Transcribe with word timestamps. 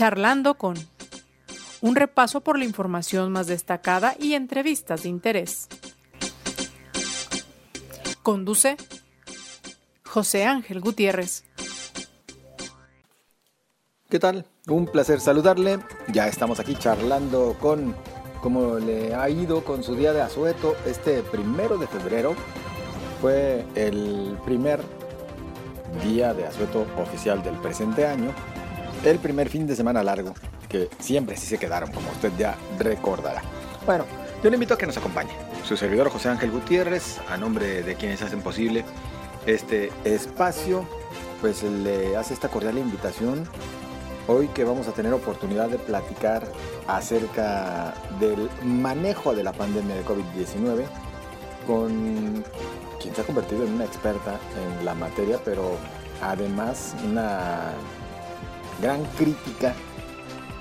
Charlando 0.00 0.54
con 0.54 0.76
un 1.82 1.94
repaso 1.94 2.40
por 2.40 2.58
la 2.58 2.64
información 2.64 3.30
más 3.32 3.48
destacada 3.48 4.14
y 4.18 4.32
entrevistas 4.32 5.02
de 5.02 5.10
interés. 5.10 5.68
Conduce 8.22 8.78
José 10.02 10.46
Ángel 10.46 10.80
Gutiérrez. 10.80 11.44
¿Qué 14.08 14.18
tal? 14.18 14.46
Un 14.68 14.86
placer 14.86 15.20
saludarle. 15.20 15.80
Ya 16.10 16.28
estamos 16.28 16.60
aquí 16.60 16.76
charlando 16.76 17.58
con 17.60 17.94
cómo 18.40 18.78
le 18.78 19.14
ha 19.14 19.28
ido 19.28 19.62
con 19.64 19.82
su 19.82 19.96
día 19.96 20.14
de 20.14 20.22
asueto 20.22 20.76
este 20.86 21.22
primero 21.24 21.76
de 21.76 21.86
febrero. 21.86 22.34
Fue 23.20 23.66
el 23.74 24.38
primer 24.46 24.80
día 26.02 26.32
de 26.32 26.46
asueto 26.46 26.86
oficial 26.96 27.42
del 27.42 27.56
presente 27.56 28.06
año. 28.06 28.32
El 29.04 29.18
primer 29.18 29.48
fin 29.48 29.66
de 29.66 29.74
semana 29.74 30.02
largo, 30.02 30.34
que 30.68 30.90
siempre 30.98 31.34
sí 31.36 31.46
se 31.46 31.58
quedaron, 31.58 31.90
como 31.90 32.10
usted 32.10 32.32
ya 32.38 32.56
recordará. 32.78 33.40
Bueno, 33.86 34.04
yo 34.44 34.50
le 34.50 34.56
invito 34.56 34.74
a 34.74 34.78
que 34.78 34.86
nos 34.86 34.98
acompañe. 34.98 35.30
Su 35.64 35.76
servidor 35.76 36.10
José 36.10 36.28
Ángel 36.28 36.50
Gutiérrez, 36.50 37.18
a 37.30 37.38
nombre 37.38 37.82
de 37.82 37.94
quienes 37.94 38.20
hacen 38.20 38.42
posible 38.42 38.84
este 39.46 39.90
espacio, 40.04 40.86
pues 41.40 41.62
le 41.62 42.14
hace 42.14 42.34
esta 42.34 42.48
cordial 42.48 42.76
invitación 42.76 43.48
hoy 44.28 44.48
que 44.48 44.64
vamos 44.64 44.86
a 44.86 44.92
tener 44.92 45.14
oportunidad 45.14 45.70
de 45.70 45.78
platicar 45.78 46.46
acerca 46.86 47.94
del 48.20 48.50
manejo 48.62 49.34
de 49.34 49.44
la 49.44 49.52
pandemia 49.52 49.96
de 49.96 50.04
COVID-19 50.04 50.84
con 51.66 52.44
quien 53.00 53.14
se 53.14 53.22
ha 53.22 53.24
convertido 53.24 53.64
en 53.64 53.72
una 53.72 53.86
experta 53.86 54.38
en 54.78 54.84
la 54.84 54.92
materia, 54.92 55.40
pero 55.42 55.76
además 56.22 56.94
una 57.08 57.72
gran 58.80 59.04
crítica 59.16 59.74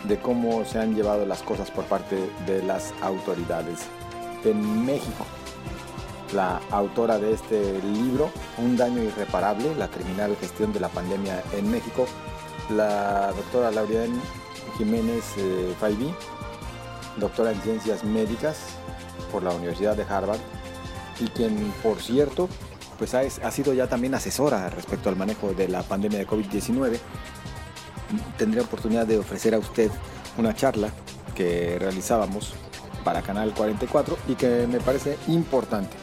de 0.03 0.17
cómo 0.19 0.65
se 0.65 0.80
han 0.80 0.95
llevado 0.95 1.25
las 1.25 1.41
cosas 1.41 1.71
por 1.71 1.85
parte 1.85 2.17
de 2.45 2.63
las 2.63 2.94
autoridades 3.02 3.80
en 4.44 4.85
México. 4.85 5.25
La 6.33 6.61
autora 6.69 7.17
de 7.17 7.33
este 7.33 7.81
libro, 7.81 8.29
Un 8.57 8.77
daño 8.77 9.02
irreparable, 9.02 9.73
la 9.75 9.88
criminal 9.88 10.35
gestión 10.39 10.71
de 10.71 10.79
la 10.79 10.89
pandemia 10.89 11.44
en 11.53 11.69
México, 11.71 12.05
la 12.69 13.31
doctora 13.31 13.71
Lauriane 13.71 14.19
Jiménez 14.77 15.23
eh, 15.38 15.75
doctora 17.17 17.51
en 17.51 17.61
ciencias 17.61 18.03
médicas 18.03 18.59
por 19.31 19.44
la 19.44 19.51
Universidad 19.51 19.97
de 19.97 20.03
Harvard, 20.03 20.39
y 21.19 21.27
quien, 21.27 21.73
por 21.83 21.99
cierto, 21.99 22.47
pues 22.97 23.13
ha 23.13 23.51
sido 23.51 23.73
ya 23.73 23.88
también 23.88 24.13
asesora 24.13 24.69
respecto 24.69 25.09
al 25.09 25.16
manejo 25.16 25.53
de 25.53 25.67
la 25.67 25.83
pandemia 25.83 26.19
de 26.19 26.27
COVID-19. 26.27 26.99
Tendría 28.38 28.63
oportunidad 28.63 29.05
de 29.05 29.19
ofrecer 29.19 29.53
a 29.53 29.59
usted 29.59 29.91
una 30.38 30.55
charla 30.55 30.89
que 31.35 31.77
realizábamos 31.79 32.53
para 33.03 33.21
Canal 33.21 33.53
44 33.53 34.17
y 34.27 34.35
que 34.35 34.67
me 34.67 34.79
parece 34.79 35.17
importante 35.27 35.95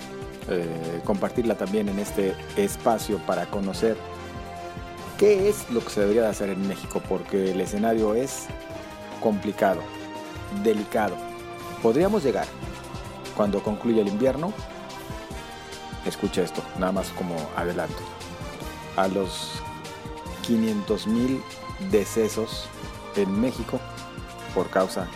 eh, 0.49 1.03
compartirla 1.05 1.57
también 1.57 1.89
en 1.89 1.99
este 1.99 2.35
espacio 2.57 3.19
para 3.27 3.47
conocer 3.47 3.97
qué 5.19 5.49
es 5.49 5.69
lo 5.71 5.81
que 5.81 5.91
se 5.91 6.01
debería 6.01 6.23
de 6.23 6.29
hacer 6.29 6.51
en 6.51 6.67
México, 6.69 7.03
porque 7.09 7.51
el 7.51 7.61
escenario 7.61 8.15
es 8.15 8.47
complicado, 9.21 9.81
delicado. 10.63 11.17
Podríamos 11.83 12.23
llegar, 12.23 12.47
cuando 13.37 13.63
concluya 13.63 14.03
el 14.03 14.09
invierno, 14.09 14.53
escucha 16.07 16.43
esto, 16.43 16.63
nada 16.79 16.93
más 16.93 17.09
como 17.11 17.35
adelanto, 17.57 18.03
a 18.97 19.09
los 19.09 19.53
500 20.47 21.07
mil 21.09 21.43
decesos 21.91 22.69
en 23.17 23.41
México 23.41 23.81
por 24.55 24.69
causa 24.71 25.07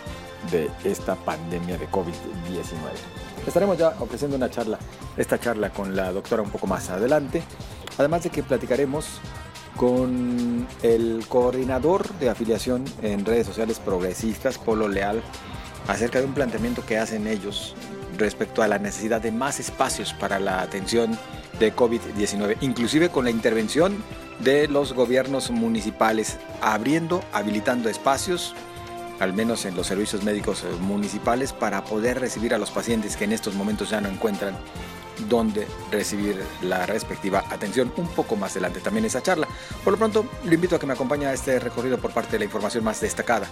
de 0.51 0.69
esta 0.83 1.15
pandemia 1.15 1.77
de 1.77 1.87
COVID-19. 1.89 2.77
Estaremos 3.45 3.77
ya 3.77 3.95
ofreciendo 3.99 4.37
una 4.37 4.49
charla, 4.49 4.77
esta 5.17 5.39
charla 5.39 5.71
con 5.71 5.95
la 5.95 6.11
doctora 6.11 6.41
un 6.41 6.49
poco 6.49 6.67
más 6.67 6.89
adelante, 6.89 7.43
además 7.97 8.23
de 8.23 8.29
que 8.29 8.43
platicaremos 8.43 9.19
con 9.75 10.67
el 10.83 11.25
coordinador 11.27 12.07
de 12.19 12.29
afiliación 12.29 12.85
en 13.01 13.25
redes 13.25 13.47
sociales 13.47 13.79
progresistas, 13.79 14.57
Polo 14.57 14.87
Leal, 14.87 15.21
acerca 15.87 16.19
de 16.19 16.25
un 16.25 16.33
planteamiento 16.33 16.85
que 16.85 16.97
hacen 16.97 17.27
ellos 17.27 17.75
respecto 18.17 18.61
a 18.61 18.67
la 18.67 18.77
necesidad 18.77 19.21
de 19.21 19.31
más 19.31 19.59
espacios 19.59 20.13
para 20.13 20.39
la 20.39 20.61
atención 20.61 21.17
de 21.59 21.75
COVID-19, 21.75 22.57
inclusive 22.61 23.09
con 23.09 23.25
la 23.25 23.31
intervención 23.31 24.03
de 24.43 24.67
los 24.67 24.93
gobiernos 24.93 25.51
municipales, 25.51 26.37
abriendo, 26.61 27.23
habilitando 27.31 27.89
espacios 27.89 28.55
al 29.19 29.33
menos 29.33 29.65
en 29.65 29.75
los 29.75 29.85
servicios 29.85 30.23
médicos 30.23 30.63
eh, 30.63 30.67
municipales, 30.79 31.53
para 31.53 31.83
poder 31.83 32.19
recibir 32.19 32.55
a 32.55 32.57
los 32.57 32.71
pacientes 32.71 33.15
que 33.15 33.25
en 33.25 33.33
estos 33.33 33.53
momentos 33.53 33.91
ya 33.91 34.01
no 34.01 34.09
encuentran 34.09 34.57
dónde 35.29 35.67
recibir 35.91 36.41
la 36.63 36.87
respectiva 36.87 37.43
atención. 37.51 37.93
Un 37.97 38.07
poco 38.07 38.35
más 38.35 38.53
adelante 38.53 38.79
también 38.79 39.05
esa 39.05 39.21
charla. 39.21 39.47
Por 39.83 39.93
lo 39.93 39.99
pronto, 39.99 40.25
le 40.43 40.55
invito 40.55 40.75
a 40.75 40.79
que 40.79 40.87
me 40.87 40.93
acompañe 40.93 41.27
a 41.27 41.33
este 41.33 41.59
recorrido 41.59 41.99
por 41.99 42.11
parte 42.11 42.31
de 42.31 42.39
la 42.39 42.45
información 42.45 42.83
más 42.83 42.99
destacada. 42.99 43.47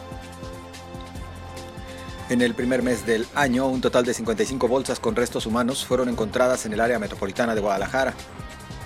En 2.30 2.42
el 2.42 2.56
primer 2.56 2.82
mes 2.82 3.06
del 3.06 3.28
año, 3.36 3.68
un 3.68 3.82
total 3.82 4.06
de 4.06 4.14
55 4.16 4.68
bolsas 4.68 5.00
con 5.00 5.16
restos 5.16 5.46
humanos 5.46 5.86
fueron 5.86 6.10
encontradas 6.10 6.66
en 6.66 6.74
el 6.74 6.82
área 6.82 6.98
metropolitana 6.98 7.54
de 7.54 7.62
Guadalajara. 7.62 8.16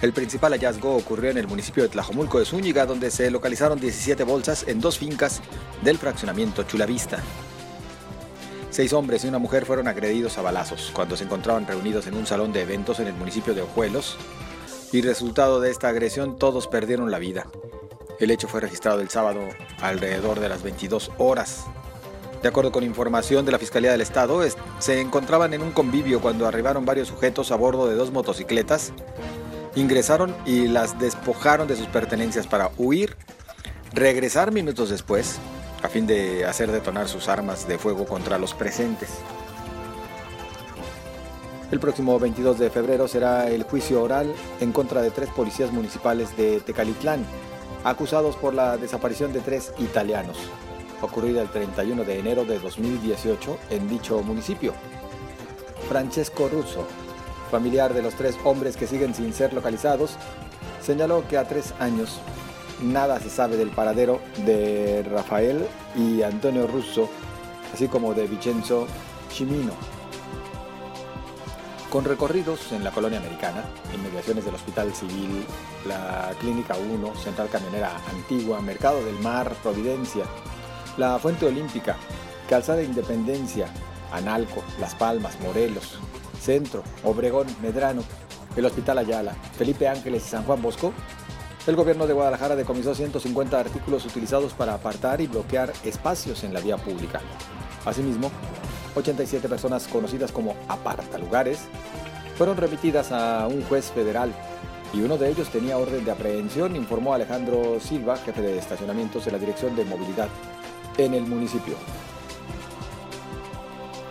El 0.03 0.11
principal 0.11 0.51
hallazgo 0.51 0.97
ocurrió 0.97 1.31
en 1.31 1.37
el 1.37 1.47
municipio 1.47 1.81
de 1.81 1.87
Tlajomulco 1.87 2.37
de 2.37 2.43
Zúñiga, 2.43 2.85
donde 2.85 3.09
se 3.09 3.31
localizaron 3.31 3.79
17 3.79 4.25
bolsas 4.25 4.65
en 4.67 4.81
dos 4.81 4.97
fincas 4.97 5.39
del 5.81 5.97
fraccionamiento 5.97 6.63
Chulavista. 6.63 7.19
Seis 8.69 8.91
hombres 8.91 9.23
y 9.23 9.29
una 9.29 9.39
mujer 9.39 9.65
fueron 9.65 9.87
agredidos 9.87 10.37
a 10.37 10.41
balazos 10.41 10.91
cuando 10.93 11.15
se 11.15 11.23
encontraban 11.23 11.65
reunidos 11.65 12.05
en 12.07 12.15
un 12.15 12.25
salón 12.25 12.51
de 12.51 12.63
eventos 12.63 12.99
en 12.99 13.07
el 13.07 13.13
municipio 13.13 13.53
de 13.53 13.61
Ojuelos, 13.61 14.17
y 14.91 15.01
resultado 15.01 15.61
de 15.61 15.71
esta 15.71 15.87
agresión 15.87 16.37
todos 16.37 16.67
perdieron 16.67 17.09
la 17.09 17.19
vida. 17.19 17.47
El 18.19 18.29
hecho 18.29 18.49
fue 18.49 18.59
registrado 18.59 18.99
el 18.99 19.07
sábado 19.07 19.39
alrededor 19.79 20.41
de 20.41 20.49
las 20.49 20.63
22 20.63 21.11
horas. 21.17 21.63
De 22.41 22.49
acuerdo 22.49 22.73
con 22.73 22.83
información 22.83 23.45
de 23.45 23.53
la 23.53 23.57
Fiscalía 23.57 23.93
del 23.93 24.01
Estado, 24.01 24.41
se 24.79 24.99
encontraban 24.99 25.53
en 25.53 25.61
un 25.61 25.71
convivio 25.71 26.19
cuando 26.19 26.45
arribaron 26.45 26.83
varios 26.83 27.07
sujetos 27.07 27.53
a 27.53 27.55
bordo 27.55 27.87
de 27.87 27.95
dos 27.95 28.11
motocicletas 28.11 28.91
ingresaron 29.75 30.35
y 30.45 30.67
las 30.67 30.99
despojaron 30.99 31.67
de 31.67 31.75
sus 31.75 31.87
pertenencias 31.87 32.47
para 32.47 32.71
huir, 32.77 33.15
regresar 33.93 34.51
minutos 34.51 34.89
después 34.89 35.39
a 35.83 35.89
fin 35.89 36.07
de 36.07 36.45
hacer 36.45 36.71
detonar 36.71 37.07
sus 37.09 37.27
armas 37.27 37.67
de 37.67 37.77
fuego 37.77 38.05
contra 38.05 38.37
los 38.37 38.53
presentes. 38.53 39.09
El 41.71 41.79
próximo 41.79 42.17
22 42.19 42.59
de 42.59 42.69
febrero 42.69 43.07
será 43.07 43.49
el 43.49 43.63
juicio 43.63 44.01
oral 44.01 44.33
en 44.61 44.71
contra 44.71 45.01
de 45.01 45.11
tres 45.11 45.29
policías 45.29 45.71
municipales 45.71 46.37
de 46.37 46.61
Tecalitlán, 46.61 47.25
acusados 47.83 48.35
por 48.35 48.53
la 48.53 48.77
desaparición 48.77 49.33
de 49.33 49.41
tres 49.41 49.73
italianos, 49.79 50.37
ocurrida 51.01 51.41
el 51.41 51.49
31 51.49 52.03
de 52.03 52.19
enero 52.19 52.45
de 52.45 52.59
2018 52.59 53.57
en 53.71 53.89
dicho 53.89 54.21
municipio. 54.21 54.73
Francesco 55.89 56.47
Russo, 56.47 56.87
familiar 57.53 57.93
de 57.93 58.01
los 58.01 58.15
tres 58.15 58.35
hombres 58.45 58.75
que 58.75 58.87
siguen 58.87 59.13
sin 59.13 59.31
ser 59.31 59.53
localizados, 59.53 60.15
señaló 60.81 61.27
que 61.27 61.37
a 61.37 61.47
tres 61.47 61.75
años 61.79 62.19
nada 62.81 63.19
se 63.19 63.29
sabe 63.29 63.57
del 63.57 63.69
paradero 63.69 64.21
de 64.43 65.03
Rafael 65.03 65.67
y 65.95 66.23
Antonio 66.23 66.65
Russo, 66.65 67.07
así 67.71 67.87
como 67.87 68.15
de 68.15 68.25
Vincenzo 68.25 68.87
Chimino. 69.29 69.73
Con 71.91 72.05
recorridos 72.05 72.71
en 72.71 72.83
la 72.83 72.89
colonia 72.89 73.19
americana, 73.19 73.65
inmediaciones 73.93 74.45
del 74.45 74.55
Hospital 74.55 74.91
Civil, 74.95 75.45
la 75.87 76.31
Clínica 76.39 76.75
1, 76.75 77.15
Central 77.17 77.49
Camionera 77.49 77.91
Antigua, 78.09 78.61
Mercado 78.61 79.05
del 79.05 79.19
Mar, 79.19 79.53
Providencia, 79.61 80.23
la 80.97 81.19
Fuente 81.19 81.45
Olímpica, 81.45 81.97
Calzada 82.49 82.81
Independencia, 82.81 83.67
Analco, 84.11 84.63
Las 84.79 84.95
Palmas, 84.95 85.39
Morelos, 85.39 85.99
Centro, 86.43 86.83
Obregón, 87.03 87.47
Medrano, 87.61 88.03
el 88.55 88.65
Hospital 88.65 88.99
Ayala, 88.99 89.33
Felipe 89.57 89.87
Ángeles 89.87 90.25
y 90.25 90.29
San 90.29 90.43
Juan 90.43 90.61
Bosco, 90.61 90.93
el 91.65 91.77
gobierno 91.77 92.05
de 92.05 92.13
Guadalajara 92.13 92.57
decomisó 92.57 92.93
150 92.93 93.57
artículos 93.57 94.05
utilizados 94.05 94.53
para 94.53 94.73
apartar 94.73 95.21
y 95.21 95.27
bloquear 95.27 95.71
espacios 95.85 96.43
en 96.43 96.53
la 96.53 96.59
vía 96.59 96.77
pública. 96.77 97.21
Asimismo, 97.85 98.29
87 98.95 99.47
personas 99.47 99.87
conocidas 99.87 100.31
como 100.33 100.55
apartalugares 100.67 101.59
fueron 102.37 102.57
remitidas 102.57 103.11
a 103.13 103.47
un 103.47 103.63
juez 103.63 103.91
federal 103.91 104.33
y 104.93 105.01
uno 105.01 105.17
de 105.17 105.29
ellos 105.29 105.49
tenía 105.49 105.77
orden 105.77 106.03
de 106.03 106.11
aprehensión, 106.11 106.75
informó 106.75 107.13
Alejandro 107.13 107.79
Silva, 107.79 108.17
jefe 108.17 108.41
de 108.41 108.59
estacionamientos 108.59 109.25
de 109.25 109.31
la 109.31 109.39
Dirección 109.39 109.75
de 109.75 109.85
Movilidad 109.85 110.27
en 110.97 111.13
el 111.13 111.25
municipio. 111.25 111.75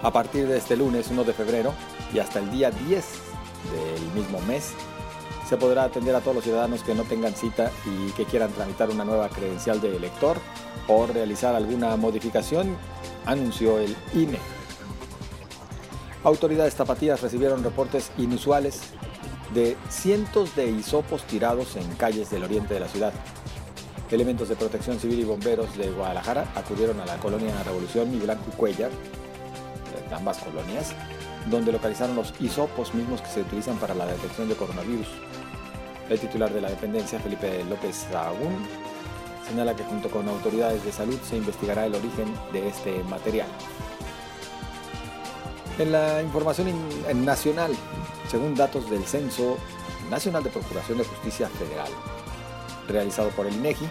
A 0.02 0.12
partir 0.12 0.49
de 0.49 0.58
este 0.58 0.76
lunes 0.76 1.08
1 1.10 1.22
de 1.22 1.32
febrero 1.32 1.72
y 2.12 2.19
hasta 2.19 2.40
el 2.40 2.50
día 2.50 2.72
10 2.72 3.04
del 3.72 4.02
mismo 4.20 4.40
mes, 4.40 4.72
se 5.49 5.56
podrá 5.56 5.84
atender 5.84 6.16
a 6.16 6.20
todos 6.20 6.37
los 6.37 6.44
ciudadanos 6.44 6.82
que 6.82 6.94
no 6.94 7.04
tengan 7.04 7.34
cita 7.34 7.70
y 7.87 8.10
que 8.12 8.25
quieran 8.25 8.50
tramitar 8.50 8.90
una 8.90 9.04
nueva 9.04 9.28
credencial 9.28 9.81
de 9.81 9.96
elector 9.96 10.38
o 10.88 11.06
realizar 11.06 11.54
alguna 11.54 11.96
modificación, 11.96 12.76
anunció 13.26 13.78
el 13.78 13.94
INE. 14.14 14.38
Autoridades 16.25 16.75
tapatías 16.75 17.20
recibieron 17.22 17.62
reportes 17.62 18.10
inusuales 18.19 18.81
de 19.54 19.76
cientos 19.88 20.56
de 20.56 20.69
hisopos 20.69 21.22
tirados 21.25 21.76
en 21.76 21.87
calles 21.94 22.28
del 22.31 22.43
oriente 22.43 22.75
de 22.75 22.81
la 22.81 22.88
ciudad. 22.88 23.12
Elementos 24.10 24.49
de 24.49 24.56
protección 24.56 24.99
civil 24.99 25.20
y 25.20 25.25
bomberos 25.25 25.76
de 25.76 25.90
Guadalajara 25.90 26.52
acudieron 26.56 27.00
a 27.00 27.06
la 27.06 27.19
colonia 27.19 27.62
Revolución 27.62 28.12
y 28.14 28.19
Blanco 28.19 28.50
Cuellar, 28.56 28.90
ambas 30.12 30.38
colonias, 30.38 30.93
donde 31.47 31.73
localizaron 31.73 32.17
los 32.17 32.32
hisopos 32.41 32.94
mismos 32.94 33.20
que 33.20 33.29
se 33.29 33.41
utilizan 33.41 33.76
para 33.76 33.94
la 33.94 34.06
detección 34.06 34.49
de 34.49 34.55
coronavirus. 34.55 35.09
El 36.09 36.19
titular 36.20 36.53
de 36.53 36.61
la 36.61 36.70
dependencia, 36.70 37.19
Felipe 37.20 37.64
López 37.64 38.06
Sagún, 38.11 38.67
señala 39.49 39.75
que 39.75 39.85
junto 39.85 40.11
con 40.11 40.29
autoridades 40.29 40.85
de 40.85 40.93
salud 40.93 41.19
se 41.23 41.37
investigará 41.37 41.87
el 41.87 41.94
origen 41.94 42.32
de 42.53 42.69
este 42.69 43.03
material. 43.05 43.49
En 45.79 45.91
la 45.91 46.23
información 46.23 46.69
nacional, 47.25 47.73
según 48.31 48.55
datos 48.55 48.91
del 48.91 49.05
Censo 49.05 49.56
Nacional 50.11 50.43
de 50.43 50.50
Procuración 50.50 50.99
de 50.99 51.05
Justicia 51.05 51.49
Federal, 51.49 51.91
realizado 52.88 53.31
por 53.31 53.47
el 53.47 53.55
INEGI, 53.55 53.88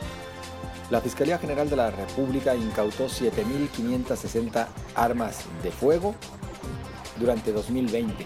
la 0.91 1.01
Fiscalía 1.01 1.39
General 1.39 1.69
de 1.69 1.77
la 1.77 1.89
República 1.89 2.53
incautó 2.53 3.07
7.560 3.07 4.67
armas 4.93 5.45
de 5.63 5.71
fuego 5.71 6.13
durante 7.17 7.53
2020. 7.53 8.25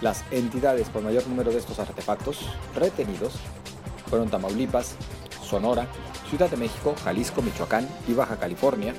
Las 0.00 0.24
entidades 0.30 0.88
con 0.88 1.02
mayor 1.02 1.26
número 1.26 1.50
de 1.50 1.58
estos 1.58 1.80
artefactos 1.80 2.48
retenidos 2.76 3.32
fueron 4.08 4.30
Tamaulipas, 4.30 4.94
Sonora, 5.42 5.88
Ciudad 6.30 6.48
de 6.48 6.56
México, 6.56 6.94
Jalisco, 7.02 7.42
Michoacán 7.42 7.88
y 8.06 8.14
Baja 8.14 8.38
California, 8.38 8.94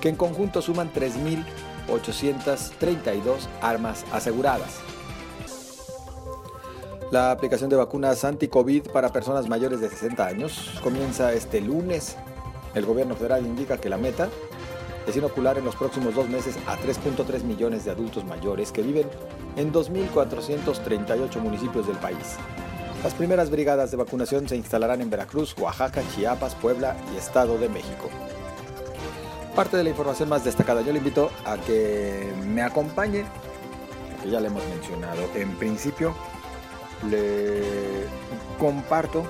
que 0.00 0.08
en 0.08 0.14
conjunto 0.14 0.62
suman 0.62 0.92
3.832 0.92 3.48
armas 3.60 4.04
aseguradas. 4.12 4.78
La 7.12 7.30
aplicación 7.30 7.68
de 7.68 7.76
vacunas 7.76 8.24
anti-COVID 8.24 8.84
para 8.84 9.12
personas 9.12 9.46
mayores 9.46 9.82
de 9.82 9.90
60 9.90 10.26
años 10.26 10.80
comienza 10.82 11.34
este 11.34 11.60
lunes. 11.60 12.16
El 12.74 12.86
gobierno 12.86 13.14
federal 13.14 13.44
indica 13.44 13.76
que 13.76 13.90
la 13.90 13.98
meta 13.98 14.30
es 15.06 15.14
inocular 15.14 15.58
en 15.58 15.66
los 15.66 15.76
próximos 15.76 16.14
dos 16.14 16.30
meses 16.30 16.56
a 16.66 16.78
3.3 16.78 17.42
millones 17.42 17.84
de 17.84 17.90
adultos 17.90 18.24
mayores 18.24 18.72
que 18.72 18.80
viven 18.80 19.10
en 19.56 19.70
2.438 19.74 21.36
municipios 21.38 21.86
del 21.86 21.98
país. 21.98 22.36
Las 23.04 23.12
primeras 23.12 23.50
brigadas 23.50 23.90
de 23.90 23.98
vacunación 23.98 24.48
se 24.48 24.56
instalarán 24.56 25.02
en 25.02 25.10
Veracruz, 25.10 25.54
Oaxaca, 25.58 26.00
Chiapas, 26.14 26.54
Puebla 26.54 26.96
y 27.12 27.18
Estado 27.18 27.58
de 27.58 27.68
México. 27.68 28.08
Parte 29.54 29.76
de 29.76 29.84
la 29.84 29.90
información 29.90 30.30
más 30.30 30.44
destacada, 30.44 30.80
yo 30.80 30.92
le 30.92 30.98
invito 31.00 31.30
a 31.44 31.58
que 31.58 32.32
me 32.46 32.62
acompañe, 32.62 33.26
que 34.22 34.30
ya 34.30 34.40
le 34.40 34.46
hemos 34.46 34.66
mencionado. 34.66 35.28
En 35.34 35.54
principio, 35.58 36.14
le 37.10 38.06
comparto 38.58 39.24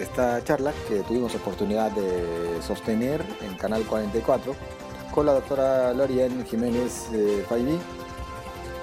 esta 0.00 0.42
charla 0.42 0.72
que 0.88 1.00
tuvimos 1.00 1.34
oportunidad 1.34 1.90
de 1.92 2.60
sostener 2.62 3.24
en 3.42 3.54
Canal 3.56 3.84
44 3.84 4.54
con 5.12 5.26
la 5.26 5.32
doctora 5.32 5.92
Lorien 5.92 6.44
Jiménez 6.46 7.08
eh, 7.12 7.44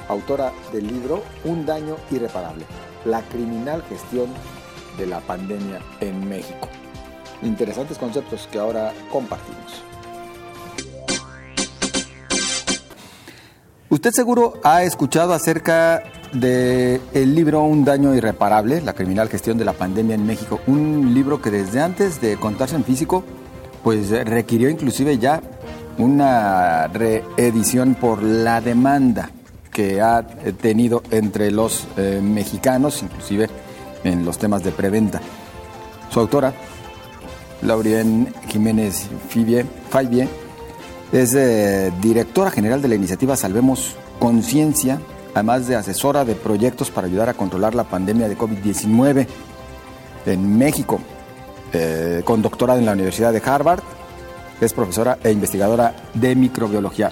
autora 0.08 0.52
del 0.72 0.88
libro 0.88 1.24
Un 1.44 1.66
daño 1.66 1.98
irreparable, 2.10 2.66
la 3.06 3.22
criminal 3.24 3.84
gestión 3.90 4.30
de 4.98 5.08
la 5.08 5.20
pandemia 5.22 5.80
en 6.00 6.28
México. 6.28 6.68
Interesantes 7.42 7.98
conceptos 7.98 8.48
que 8.52 8.60
ahora 8.60 8.94
compartimos. 9.12 9.84
Usted 13.90 14.12
seguro 14.12 14.54
ha 14.64 14.84
escuchado 14.84 15.34
acerca 15.34 16.04
de 16.34 17.02
el 17.14 17.36
libro 17.36 17.64
Un 17.64 17.84
daño 17.84 18.14
irreparable, 18.16 18.82
la 18.82 18.94
criminal 18.94 19.30
gestión 19.30 19.58
de 19.58 19.66
la 19.66 19.74
pandemia 19.74 20.16
en 20.16 20.26
México, 20.26 20.60
un 20.68 21.14
libro 21.14 21.42
que 21.42 21.52
desde 21.52 21.82
antes 21.82 22.22
de 22.22 22.38
contarse 22.38 22.76
en 22.76 22.84
físico, 22.84 23.24
pues 23.84 24.10
requirió 24.10 24.70
inclusive 24.70 25.18
ya 25.18 25.42
una 25.98 26.88
reedición 26.88 27.96
por 27.96 28.24
la 28.24 28.62
demanda 28.62 29.30
que 29.72 30.02
ha 30.02 30.24
tenido 30.62 31.04
entre 31.12 31.52
los 31.52 31.88
eh, 31.98 32.20
mexicanos, 32.22 33.02
inclusive 33.04 33.50
en 34.04 34.26
los 34.26 34.38
temas 34.38 34.64
de 34.64 34.72
preventa. 34.72 35.22
Su 36.10 36.20
autora, 36.20 36.54
Laurien 37.62 38.34
Jiménez 38.50 39.08
Fibie, 39.30 39.66
es 41.12 41.34
eh, 41.36 41.92
directora 42.02 42.52
general 42.52 42.82
de 42.82 42.88
la 42.88 42.96
iniciativa 42.96 43.36
Salvemos 43.36 43.96
Conciencia, 44.20 45.00
además 45.34 45.68
de 45.68 45.76
asesora 45.76 46.26
de 46.26 46.36
proyectos 46.36 46.92
para 46.92 47.08
ayudar 47.08 47.30
a 47.30 47.34
controlar 47.34 47.76
la 47.76 47.84
pandemia 47.84 48.28
de 48.28 48.38
COVID-19 48.38 49.28
en 50.26 50.58
México, 50.58 51.00
eh, 51.74 52.22
con 52.26 52.42
doctorado 52.42 52.80
en 52.80 52.86
la 52.86 52.94
Universidad 52.94 53.34
de 53.34 53.42
Harvard, 53.44 53.82
es 54.60 54.74
profesora 54.74 55.18
e 55.24 55.32
investigadora 55.32 55.96
de 56.14 56.36
microbiología. 56.36 57.12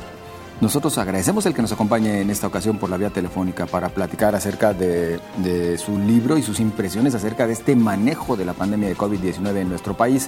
Nosotros 0.61 0.97
agradecemos 0.97 1.45
el 1.45 1.53
que 1.53 1.61
nos 1.61 1.71
acompañe 1.71 2.19
en 2.19 2.29
esta 2.29 2.45
ocasión 2.45 2.77
por 2.77 2.89
la 2.89 2.97
vía 2.97 3.09
telefónica 3.09 3.65
para 3.65 3.89
platicar 3.89 4.35
acerca 4.35 4.73
de, 4.73 5.19
de 5.37 5.77
su 5.77 5.97
libro 5.97 6.37
y 6.37 6.43
sus 6.43 6.59
impresiones 6.59 7.15
acerca 7.15 7.47
de 7.47 7.53
este 7.53 7.75
manejo 7.77 8.35
de 8.35 8.43
la 8.43 8.53
pandemia 8.53 8.89
de 8.89 8.97
COVID-19 8.97 9.55
en 9.55 9.69
nuestro 9.69 9.95
país. 9.95 10.27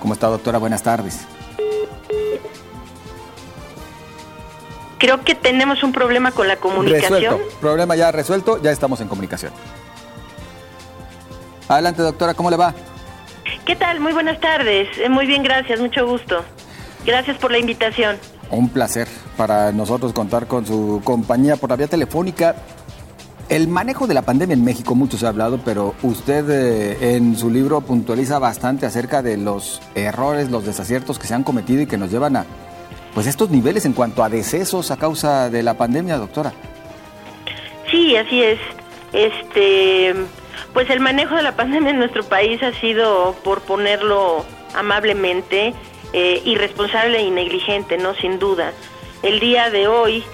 ¿Cómo 0.00 0.14
está, 0.14 0.26
doctora? 0.26 0.58
Buenas 0.58 0.82
tardes. 0.82 1.20
Creo 4.98 5.22
que 5.22 5.34
tenemos 5.34 5.82
un 5.82 5.92
problema 5.92 6.30
con 6.32 6.48
la 6.48 6.56
comunicación. 6.56 7.20
Resuelto. 7.20 7.58
Problema 7.60 7.96
ya 7.96 8.12
resuelto, 8.12 8.62
ya 8.62 8.70
estamos 8.70 9.00
en 9.00 9.08
comunicación. 9.08 9.52
Adelante, 11.68 12.02
doctora, 12.02 12.34
¿cómo 12.34 12.50
le 12.50 12.56
va? 12.56 12.74
¿Qué 13.64 13.76
tal? 13.76 14.00
Muy 14.00 14.12
buenas 14.12 14.40
tardes. 14.40 14.88
Eh, 14.98 15.08
muy 15.08 15.26
bien, 15.26 15.42
gracias, 15.42 15.80
mucho 15.80 16.06
gusto. 16.06 16.44
Gracias 17.06 17.36
por 17.38 17.50
la 17.50 17.58
invitación. 17.58 18.16
Un 18.50 18.68
placer 18.68 19.08
para 19.36 19.72
nosotros 19.72 20.12
contar 20.12 20.46
con 20.46 20.66
su 20.66 21.00
compañía 21.04 21.56
por 21.56 21.70
la 21.70 21.76
vía 21.76 21.86
telefónica. 21.86 22.54
El 23.48 23.68
manejo 23.68 24.06
de 24.06 24.14
la 24.14 24.22
pandemia 24.22 24.54
en 24.54 24.64
México, 24.64 24.94
mucho 24.94 25.18
se 25.18 25.26
ha 25.26 25.28
hablado, 25.28 25.60
pero 25.64 25.94
usted 26.02 26.48
eh, 26.48 27.16
en 27.16 27.36
su 27.36 27.50
libro 27.50 27.82
puntualiza 27.82 28.38
bastante 28.38 28.86
acerca 28.86 29.22
de 29.22 29.36
los 29.36 29.82
errores, 29.94 30.50
los 30.50 30.64
desaciertos 30.64 31.18
que 31.18 31.26
se 31.26 31.34
han 31.34 31.44
cometido 31.44 31.82
y 31.82 31.86
que 31.86 31.98
nos 31.98 32.10
llevan 32.10 32.36
a 32.36 32.46
pues 33.14 33.28
estos 33.28 33.50
niveles 33.50 33.86
en 33.86 33.92
cuanto 33.92 34.24
a 34.24 34.28
decesos 34.28 34.90
a 34.90 34.96
causa 34.96 35.48
de 35.48 35.62
la 35.62 35.74
pandemia, 35.74 36.18
doctora. 36.18 36.52
Sí, 37.90 38.16
así 38.16 38.42
es. 38.42 38.58
Este, 39.12 40.14
pues 40.72 40.88
el 40.90 41.00
manejo 41.00 41.36
de 41.36 41.42
la 41.42 41.54
pandemia 41.54 41.90
en 41.90 41.98
nuestro 41.98 42.24
país 42.24 42.60
ha 42.62 42.72
sido, 42.80 43.36
por 43.44 43.60
ponerlo 43.62 44.44
amablemente, 44.74 45.74
eh, 46.12 46.42
irresponsable 46.44 47.22
y 47.22 47.30
negligente, 47.30 47.98
¿no? 47.98 48.14
Sin 48.16 48.40
duda. 48.40 48.72
El 49.22 49.38
día 49.38 49.70
de 49.70 49.86
hoy, 49.86 50.24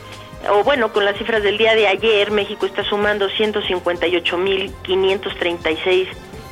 o 0.51 0.65
bueno, 0.65 0.91
con 0.93 1.05
las 1.05 1.19
cifras 1.19 1.43
del 1.43 1.59
día 1.59 1.75
de 1.75 1.87
ayer, 1.87 2.31
México 2.31 2.65
está 2.65 2.83
sumando 2.85 3.29
158.536 3.29 6.07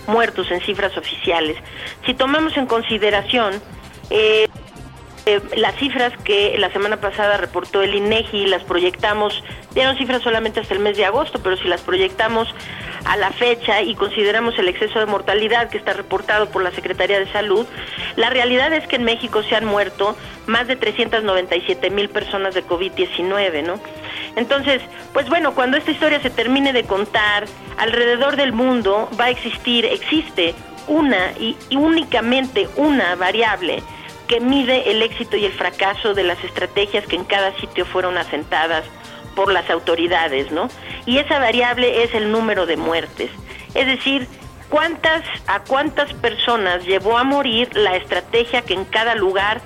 muertos 0.06 0.50
en 0.50 0.60
cifras 0.60 0.94
oficiales. 0.98 1.56
Si 2.04 2.12
tomamos 2.14 2.56
en 2.56 2.66
consideración 2.66 3.62
eh, 4.10 4.47
eh, 5.28 5.42
las 5.56 5.76
cifras 5.76 6.12
que 6.24 6.56
la 6.58 6.72
semana 6.72 6.96
pasada 6.96 7.36
reportó 7.36 7.82
el 7.82 7.94
INEGI, 7.94 8.46
las 8.46 8.64
proyectamos, 8.64 9.44
dieron 9.74 9.94
cifras 9.98 10.22
solamente 10.22 10.60
hasta 10.60 10.72
el 10.72 10.80
mes 10.80 10.96
de 10.96 11.04
agosto, 11.04 11.38
pero 11.42 11.56
si 11.58 11.68
las 11.68 11.82
proyectamos 11.82 12.48
a 13.04 13.16
la 13.18 13.30
fecha 13.30 13.82
y 13.82 13.94
consideramos 13.94 14.58
el 14.58 14.68
exceso 14.68 14.98
de 14.98 15.04
mortalidad 15.04 15.68
que 15.68 15.76
está 15.76 15.92
reportado 15.92 16.48
por 16.48 16.62
la 16.62 16.70
Secretaría 16.70 17.18
de 17.18 17.30
Salud, 17.30 17.66
la 18.16 18.30
realidad 18.30 18.72
es 18.72 18.86
que 18.86 18.96
en 18.96 19.04
México 19.04 19.42
se 19.42 19.54
han 19.54 19.66
muerto 19.66 20.16
más 20.46 20.66
de 20.66 20.76
397 20.76 21.90
mil 21.90 22.08
personas 22.08 22.54
de 22.54 22.64
COVID-19, 22.64 23.62
¿no? 23.64 23.78
Entonces, 24.36 24.80
pues 25.12 25.28
bueno, 25.28 25.54
cuando 25.54 25.76
esta 25.76 25.90
historia 25.90 26.22
se 26.22 26.30
termine 26.30 26.72
de 26.72 26.84
contar, 26.84 27.44
alrededor 27.76 28.36
del 28.36 28.52
mundo 28.52 29.10
va 29.20 29.26
a 29.26 29.30
existir, 29.30 29.84
existe 29.84 30.54
una 30.86 31.32
y 31.38 31.54
únicamente 31.76 32.66
una 32.76 33.14
variable 33.14 33.82
que 34.28 34.40
mide 34.40 34.90
el 34.90 35.02
éxito 35.02 35.36
y 35.36 35.46
el 35.46 35.52
fracaso 35.52 36.14
de 36.14 36.22
las 36.22 36.42
estrategias 36.44 37.06
que 37.06 37.16
en 37.16 37.24
cada 37.24 37.56
sitio 37.58 37.84
fueron 37.86 38.16
asentadas 38.16 38.84
por 39.34 39.52
las 39.52 39.68
autoridades, 39.70 40.52
¿no? 40.52 40.68
Y 41.06 41.18
esa 41.18 41.38
variable 41.38 42.04
es 42.04 42.14
el 42.14 42.30
número 42.30 42.66
de 42.66 42.76
muertes. 42.76 43.30
Es 43.74 43.86
decir, 43.86 44.28
cuántas 44.68 45.22
a 45.46 45.60
cuántas 45.60 46.12
personas 46.14 46.84
llevó 46.84 47.18
a 47.18 47.24
morir 47.24 47.68
la 47.74 47.96
estrategia 47.96 48.62
que 48.62 48.74
en 48.74 48.84
cada 48.84 49.14
lugar 49.14 49.60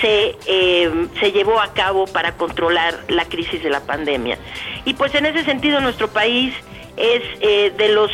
se, 0.00 0.36
eh, 0.46 1.08
se 1.20 1.32
llevó 1.32 1.60
a 1.60 1.72
cabo 1.72 2.06
para 2.06 2.32
controlar 2.32 2.94
la 3.08 3.24
crisis 3.24 3.62
de 3.62 3.70
la 3.70 3.80
pandemia. 3.80 4.38
Y 4.84 4.94
pues 4.94 5.14
en 5.14 5.26
ese 5.26 5.44
sentido 5.44 5.80
nuestro 5.80 6.08
país 6.08 6.54
es 6.96 7.22
eh, 7.40 7.72
de 7.76 7.88
los 7.90 8.10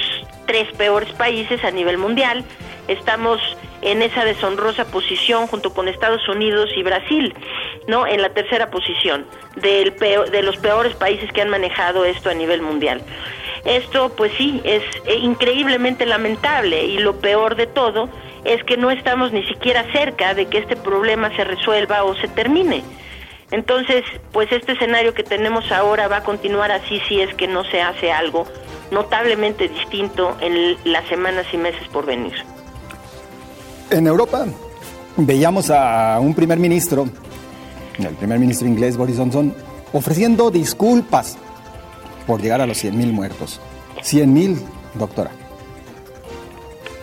tres 0.47 0.69
peores 0.77 1.11
países 1.13 1.63
a 1.65 1.71
nivel 1.71 1.99
mundial. 1.99 2.45
Estamos 2.89 3.41
en 3.85 4.03
esa 4.03 4.25
deshonrosa 4.25 4.87
posición 4.87 5.47
junto 5.47 5.73
con 5.73 5.89
Estados 5.89 6.27
Unidos 6.29 6.71
y 6.77 6.83
Brasil, 6.83 7.35
¿no? 7.87 8.07
En 8.07 8.23
la 8.23 8.31
tercera 8.31 8.71
posición 8.71 9.27
del 9.57 9.95
de 9.97 10.43
los 10.43 10.57
peores 10.57 10.95
países 10.97 11.31
que 11.33 11.43
han 11.43 11.51
manejado 11.51 12.05
esto 12.05 12.31
a 12.31 12.35
nivel 12.35 12.63
mundial. 12.63 13.03
Esto, 13.65 14.15
pues 14.15 14.33
sí, 14.37 14.61
es 14.65 14.83
eh, 15.07 15.17
increíblemente 15.17 16.05
lamentable 16.05 16.85
y 16.85 16.99
lo 16.99 17.19
peor 17.21 17.57
de 17.57 17.67
todo 17.67 18.09
es 18.45 18.63
que 18.65 18.77
no 18.77 18.91
estamos 18.91 19.33
ni 19.33 19.45
siquiera 19.47 19.91
cerca 19.93 20.35
de 20.35 20.47
que 20.47 20.59
este 20.59 20.77
problema 20.77 21.35
se 21.35 21.45
resuelva 21.45 22.05
o 22.05 22.15
se 22.17 22.29
termine. 22.29 22.85
Entonces, 23.51 24.05
pues 24.33 24.51
este 24.53 24.73
escenario 24.73 25.15
que 25.15 25.23
tenemos 25.23 25.71
ahora 25.73 26.09
va 26.09 26.19
a 26.19 26.25
continuar 26.25 26.73
así 26.73 27.01
si 27.09 27.21
es 27.21 27.33
que 27.35 27.47
no 27.47 27.65
se 27.65 27.81
hace 27.81 28.13
algo 28.13 28.47
notablemente 28.91 29.69
distinto 29.69 30.37
en 30.41 30.77
las 30.85 31.07
semanas 31.09 31.47
y 31.53 31.57
meses 31.57 31.87
por 31.89 32.05
venir. 32.05 32.35
En 33.91 34.07
Europa 34.07 34.47
veíamos 35.17 35.71
a 35.71 36.19
un 36.21 36.35
primer 36.35 36.59
ministro, 36.59 37.09
el 37.99 38.15
primer 38.15 38.39
ministro 38.39 38.67
inglés 38.67 38.97
Boris 38.97 39.17
Johnson, 39.17 39.55
ofreciendo 39.93 40.51
disculpas 40.51 41.39
por 42.27 42.41
llegar 42.41 42.61
a 42.61 42.67
los 42.67 42.83
100.000 42.83 43.13
muertos. 43.13 43.61
100.000, 43.99 44.59
doctora. 44.95 45.31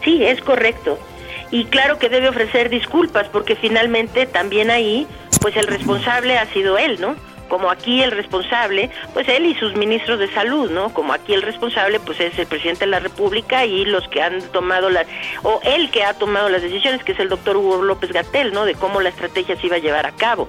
Sí, 0.03 0.23
es 0.23 0.41
correcto. 0.41 0.97
Y 1.51 1.65
claro 1.65 1.99
que 1.99 2.09
debe 2.09 2.29
ofrecer 2.29 2.69
disculpas 2.69 3.27
porque 3.27 3.55
finalmente 3.55 4.25
también 4.25 4.71
ahí, 4.71 5.07
pues 5.41 5.55
el 5.57 5.67
responsable 5.67 6.37
ha 6.37 6.51
sido 6.51 6.77
él, 6.77 6.99
¿no? 6.99 7.15
Como 7.51 7.69
aquí 7.69 8.01
el 8.01 8.11
responsable, 8.11 8.89
pues 9.13 9.27
él 9.27 9.45
y 9.45 9.53
sus 9.55 9.75
ministros 9.75 10.19
de 10.19 10.33
salud, 10.33 10.71
¿no? 10.71 10.93
Como 10.93 11.11
aquí 11.11 11.33
el 11.33 11.41
responsable, 11.41 11.99
pues 11.99 12.17
es 12.21 12.39
el 12.39 12.47
presidente 12.47 12.85
de 12.85 12.91
la 12.91 13.01
República 13.01 13.65
y 13.65 13.83
los 13.83 14.07
que 14.07 14.21
han 14.21 14.41
tomado 14.53 14.89
las, 14.89 15.05
o 15.43 15.59
él 15.65 15.91
que 15.91 16.05
ha 16.05 16.13
tomado 16.13 16.47
las 16.47 16.61
decisiones, 16.61 17.03
que 17.03 17.11
es 17.11 17.19
el 17.19 17.27
doctor 17.27 17.57
Hugo 17.57 17.81
López 17.81 18.13
Gatel, 18.13 18.53
¿no? 18.53 18.63
De 18.63 18.75
cómo 18.75 19.01
la 19.01 19.09
estrategia 19.09 19.57
se 19.57 19.67
iba 19.67 19.75
a 19.75 19.79
llevar 19.79 20.05
a 20.05 20.13
cabo. 20.13 20.47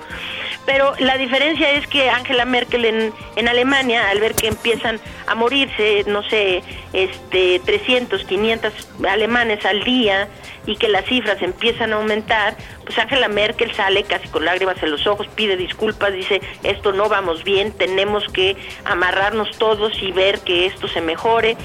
Pero 0.64 0.94
la 0.98 1.18
diferencia 1.18 1.70
es 1.72 1.86
que 1.88 2.08
Angela 2.08 2.44
Merkel 2.44 2.84
en, 2.84 3.12
en 3.36 3.48
Alemania, 3.48 4.08
al 4.10 4.20
ver 4.20 4.34
que 4.34 4.48
empiezan 4.48 5.00
a 5.26 5.34
morirse, 5.34 6.04
no 6.06 6.22
sé, 6.22 6.62
este, 6.92 7.60
300, 7.64 8.24
500 8.24 8.72
alemanes 9.04 9.64
al 9.64 9.82
día, 9.82 10.28
y 10.66 10.76
que 10.76 10.88
las 10.88 11.04
cifras 11.06 11.42
empiezan 11.42 11.92
a 11.92 11.96
aumentar, 11.96 12.56
pues 12.84 12.96
Angela 12.98 13.28
Merkel 13.28 13.74
sale 13.74 14.04
casi 14.04 14.28
con 14.28 14.44
lágrimas 14.44 14.80
en 14.82 14.90
los 14.90 15.06
ojos, 15.06 15.26
pide 15.34 15.56
disculpas, 15.56 16.12
dice, 16.12 16.40
esto 16.62 16.92
no 16.92 17.08
vamos 17.08 17.42
bien, 17.44 17.72
tenemos 17.72 18.24
que 18.32 18.56
amarrarnos 18.84 19.58
todos 19.58 20.00
y 20.02 20.12
ver 20.12 20.40
que 20.40 20.66
esto 20.66 20.88
se 20.88 21.00
mejore. 21.00 21.56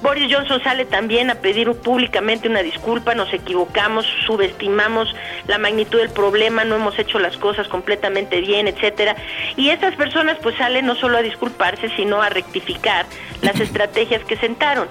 Boris 0.00 0.32
Johnson 0.32 0.62
sale 0.62 0.84
también 0.84 1.30
a 1.30 1.36
pedir 1.36 1.70
públicamente 1.72 2.48
una 2.48 2.62
disculpa, 2.62 3.14
nos 3.14 3.32
equivocamos, 3.32 4.06
subestimamos 4.26 5.14
la 5.46 5.58
magnitud 5.58 5.98
del 5.98 6.10
problema, 6.10 6.64
no 6.64 6.76
hemos 6.76 6.98
hecho 6.98 7.18
las 7.18 7.36
cosas 7.36 7.66
completamente 7.66 8.40
bien, 8.40 8.68
etcétera. 8.68 9.16
Y 9.56 9.70
estas 9.70 9.96
personas 9.96 10.38
pues 10.42 10.56
salen 10.56 10.86
no 10.86 10.94
solo 10.94 11.18
a 11.18 11.22
disculparse, 11.22 11.88
sino 11.96 12.22
a 12.22 12.28
rectificar 12.28 13.06
las 13.42 13.58
estrategias 13.60 14.22
que 14.24 14.36
sentaron. 14.36 14.88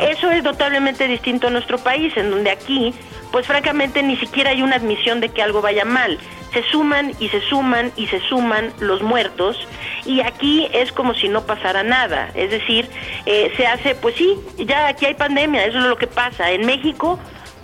Eso 0.00 0.30
es 0.30 0.42
notablemente 0.42 1.08
distinto 1.08 1.46
a 1.46 1.50
nuestro 1.50 1.78
país, 1.78 2.14
en 2.16 2.30
donde 2.30 2.50
aquí 2.50 2.94
pues 3.32 3.46
francamente 3.46 4.02
ni 4.02 4.16
siquiera 4.16 4.50
hay 4.50 4.62
una 4.62 4.76
admisión 4.76 5.20
de 5.20 5.30
que 5.30 5.42
algo 5.42 5.62
vaya 5.62 5.84
mal 5.84 6.18
se 6.52 6.62
suman 6.64 7.12
y 7.18 7.28
se 7.28 7.40
suman 7.40 7.92
y 7.96 8.06
se 8.08 8.20
suman 8.20 8.72
los 8.78 9.02
muertos 9.02 9.56
y 10.04 10.20
aquí 10.20 10.68
es 10.72 10.92
como 10.92 11.14
si 11.14 11.28
no 11.28 11.46
pasara 11.46 11.82
nada. 11.82 12.30
Es 12.34 12.50
decir, 12.50 12.88
eh, 13.26 13.52
se 13.56 13.66
hace, 13.66 13.94
pues 13.94 14.16
sí, 14.16 14.38
ya 14.58 14.88
aquí 14.88 15.06
hay 15.06 15.14
pandemia, 15.14 15.64
eso 15.64 15.78
es 15.78 15.84
lo 15.84 15.96
que 15.96 16.06
pasa. 16.06 16.50
En 16.50 16.66
México, 16.66 17.18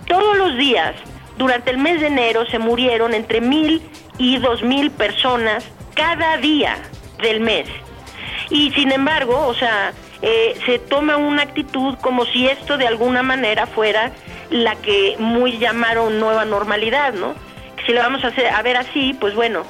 todos 0.06 0.36
los 0.36 0.56
días, 0.56 0.94
durante 1.36 1.70
el 1.70 1.78
mes 1.78 2.00
de 2.00 2.06
enero, 2.06 2.46
se 2.46 2.58
murieron 2.58 3.14
entre 3.14 3.40
mil 3.40 3.82
y 4.16 4.38
dos 4.38 4.62
mil 4.62 4.90
personas 4.90 5.64
cada 5.94 6.38
día 6.38 6.76
del 7.20 7.40
mes. 7.40 7.68
Y 8.50 8.70
sin 8.72 8.90
embargo, 8.92 9.46
o 9.46 9.54
sea, 9.54 9.92
eh, 10.22 10.58
se 10.64 10.78
toma 10.78 11.16
una 11.16 11.42
actitud 11.42 11.96
como 12.00 12.24
si 12.24 12.48
esto 12.48 12.78
de 12.78 12.86
alguna 12.86 13.22
manera 13.22 13.66
fuera 13.66 14.12
la 14.50 14.76
que 14.76 15.16
muy 15.18 15.58
llamaron 15.58 16.20
nueva 16.20 16.44
normalidad, 16.44 17.14
¿no? 17.14 17.34
si 17.88 17.94
lo 17.94 18.02
vamos 18.02 18.22
a, 18.22 18.28
hacer, 18.28 18.48
a 18.48 18.60
ver 18.60 18.76
así, 18.76 19.16
pues 19.18 19.34
bueno, 19.34 19.62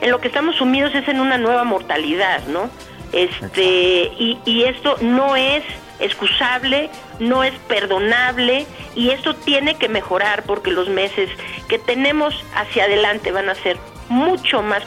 en 0.00 0.12
lo 0.12 0.20
que 0.20 0.28
estamos 0.28 0.54
sumidos 0.54 0.94
es 0.94 1.08
en 1.08 1.18
una 1.18 1.38
nueva 1.38 1.64
mortalidad, 1.64 2.46
¿no? 2.46 2.70
Este, 3.12 4.12
y, 4.16 4.38
y 4.44 4.62
esto 4.62 4.96
no 5.00 5.34
es 5.34 5.64
excusable, 5.98 6.88
no 7.18 7.42
es 7.42 7.52
perdonable 7.66 8.66
y 8.94 9.10
esto 9.10 9.34
tiene 9.34 9.74
que 9.76 9.88
mejorar 9.88 10.44
porque 10.44 10.70
los 10.70 10.88
meses 10.88 11.28
que 11.68 11.80
tenemos 11.80 12.44
hacia 12.54 12.84
adelante 12.84 13.32
van 13.32 13.48
a 13.48 13.56
ser 13.56 13.76
mucho 14.08 14.62
más 14.62 14.84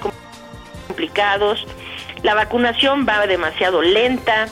complicados. 0.88 1.68
La 2.24 2.36
vacunación 2.36 3.06
va 3.08 3.28
demasiado 3.28 3.82
lenta. 3.82 4.48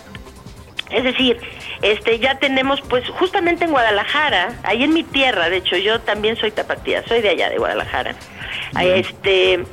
Es 0.91 1.05
decir, 1.05 1.39
este 1.81 2.19
ya 2.19 2.39
tenemos 2.39 2.81
pues 2.81 3.07
justamente 3.09 3.65
en 3.65 3.71
Guadalajara, 3.71 4.53
ahí 4.63 4.83
en 4.83 4.93
mi 4.93 5.03
tierra, 5.03 5.49
de 5.49 5.57
hecho 5.57 5.77
yo 5.77 5.99
también 6.01 6.35
soy 6.37 6.51
tapatía, 6.51 7.03
soy 7.07 7.21
de 7.21 7.29
allá 7.29 7.49
de 7.49 7.57
Guadalajara. 7.57 8.15
Este 8.79 9.63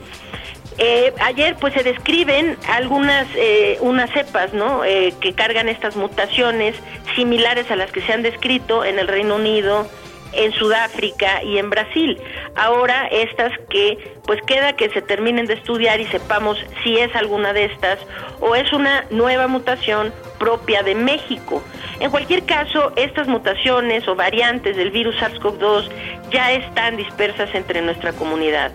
eh, 0.78 1.12
ayer 1.20 1.56
pues 1.56 1.74
se 1.74 1.82
describen 1.82 2.56
algunas 2.68 3.26
eh, 3.36 3.76
unas 3.80 4.10
cepas 4.10 4.54
no 4.54 4.84
eh, 4.84 5.12
que 5.20 5.34
cargan 5.34 5.68
estas 5.68 5.96
mutaciones 5.96 6.74
similares 7.14 7.70
a 7.70 7.76
las 7.76 7.92
que 7.92 8.00
se 8.00 8.12
han 8.12 8.22
descrito 8.22 8.84
en 8.84 8.98
el 8.98 9.06
Reino 9.06 9.36
Unido 9.36 9.86
en 10.32 10.52
Sudáfrica 10.52 11.42
y 11.42 11.58
en 11.58 11.70
Brasil. 11.70 12.18
Ahora 12.54 13.06
estas 13.08 13.52
que 13.68 13.98
pues 14.26 14.40
queda 14.42 14.74
que 14.74 14.90
se 14.90 15.02
terminen 15.02 15.46
de 15.46 15.54
estudiar 15.54 16.00
y 16.00 16.06
sepamos 16.06 16.58
si 16.82 16.98
es 16.98 17.14
alguna 17.16 17.52
de 17.52 17.66
estas 17.66 17.98
o 18.40 18.54
es 18.54 18.72
una 18.72 19.04
nueva 19.10 19.46
mutación 19.48 20.12
propia 20.38 20.82
de 20.82 20.94
México. 20.94 21.62
En 22.00 22.10
cualquier 22.10 22.44
caso, 22.44 22.92
estas 22.96 23.28
mutaciones 23.28 24.06
o 24.08 24.14
variantes 24.14 24.76
del 24.76 24.90
virus 24.90 25.16
SARS-CoV-2 25.16 25.88
ya 26.30 26.52
están 26.52 26.96
dispersas 26.96 27.54
entre 27.54 27.80
nuestra 27.82 28.12
comunidad. 28.12 28.72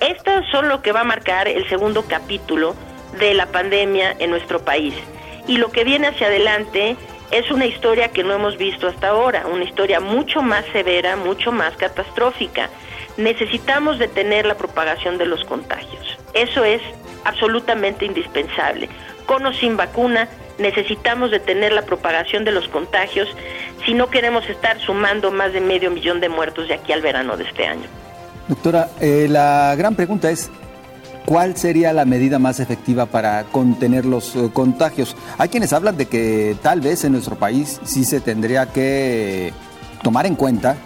Estas 0.00 0.44
son 0.50 0.68
lo 0.68 0.82
que 0.82 0.92
va 0.92 1.00
a 1.00 1.04
marcar 1.04 1.48
el 1.48 1.66
segundo 1.68 2.04
capítulo 2.06 2.74
de 3.18 3.32
la 3.32 3.46
pandemia 3.46 4.14
en 4.18 4.30
nuestro 4.30 4.64
país. 4.64 4.94
Y 5.48 5.56
lo 5.56 5.70
que 5.70 5.84
viene 5.84 6.08
hacia 6.08 6.26
adelante 6.26 6.96
es 7.30 7.50
una 7.50 7.66
historia 7.66 8.08
que 8.08 8.22
no 8.22 8.32
hemos 8.32 8.56
visto 8.56 8.86
hasta 8.86 9.08
ahora, 9.08 9.46
una 9.46 9.64
historia 9.64 10.00
mucho 10.00 10.42
más 10.42 10.64
severa, 10.72 11.16
mucho 11.16 11.52
más 11.52 11.76
catastrófica. 11.76 12.70
Necesitamos 13.16 13.98
detener 13.98 14.46
la 14.46 14.56
propagación 14.56 15.18
de 15.18 15.26
los 15.26 15.44
contagios. 15.44 16.18
Eso 16.34 16.64
es 16.64 16.82
absolutamente 17.24 18.04
indispensable. 18.04 18.88
Con 19.26 19.44
o 19.46 19.52
sin 19.52 19.76
vacuna, 19.76 20.28
necesitamos 20.58 21.30
detener 21.30 21.72
la 21.72 21.82
propagación 21.82 22.44
de 22.44 22.52
los 22.52 22.68
contagios 22.68 23.28
si 23.84 23.94
no 23.94 24.08
queremos 24.08 24.48
estar 24.48 24.80
sumando 24.80 25.30
más 25.30 25.52
de 25.52 25.60
medio 25.60 25.90
millón 25.90 26.20
de 26.20 26.28
muertos 26.28 26.68
de 26.68 26.74
aquí 26.74 26.92
al 26.92 27.02
verano 27.02 27.36
de 27.36 27.44
este 27.44 27.66
año. 27.66 27.88
Doctora, 28.48 28.88
eh, 29.00 29.26
la 29.28 29.74
gran 29.76 29.96
pregunta 29.96 30.30
es, 30.30 30.50
¿Cuál 31.26 31.56
sería 31.56 31.92
la 31.92 32.04
medida 32.04 32.38
más 32.38 32.60
efectiva 32.60 33.06
para 33.06 33.42
contener 33.50 34.06
los 34.06 34.36
eh, 34.36 34.48
contagios? 34.52 35.16
Hay 35.38 35.48
quienes 35.48 35.72
hablan 35.72 35.96
de 35.96 36.06
que 36.06 36.56
tal 36.62 36.80
vez 36.80 37.04
en 37.04 37.10
nuestro 37.10 37.34
país 37.34 37.80
sí 37.82 38.04
se 38.04 38.20
tendría 38.20 38.66
que 38.66 39.52
tomar 40.04 40.26
en 40.26 40.36
cuenta, 40.36 40.76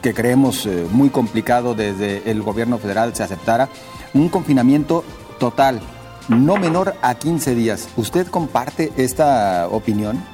que 0.00 0.14
creemos 0.14 0.64
eh, 0.64 0.86
muy 0.90 1.10
complicado 1.10 1.74
desde 1.74 2.30
el 2.30 2.40
gobierno 2.40 2.78
federal 2.78 3.14
se 3.14 3.22
aceptara, 3.22 3.68
un 4.14 4.30
confinamiento 4.30 5.04
total, 5.38 5.78
no 6.26 6.56
menor 6.56 6.94
a 7.02 7.14
15 7.16 7.54
días. 7.54 7.90
¿Usted 7.96 8.26
comparte 8.28 8.92
esta 8.96 9.68
opinión? 9.68 10.24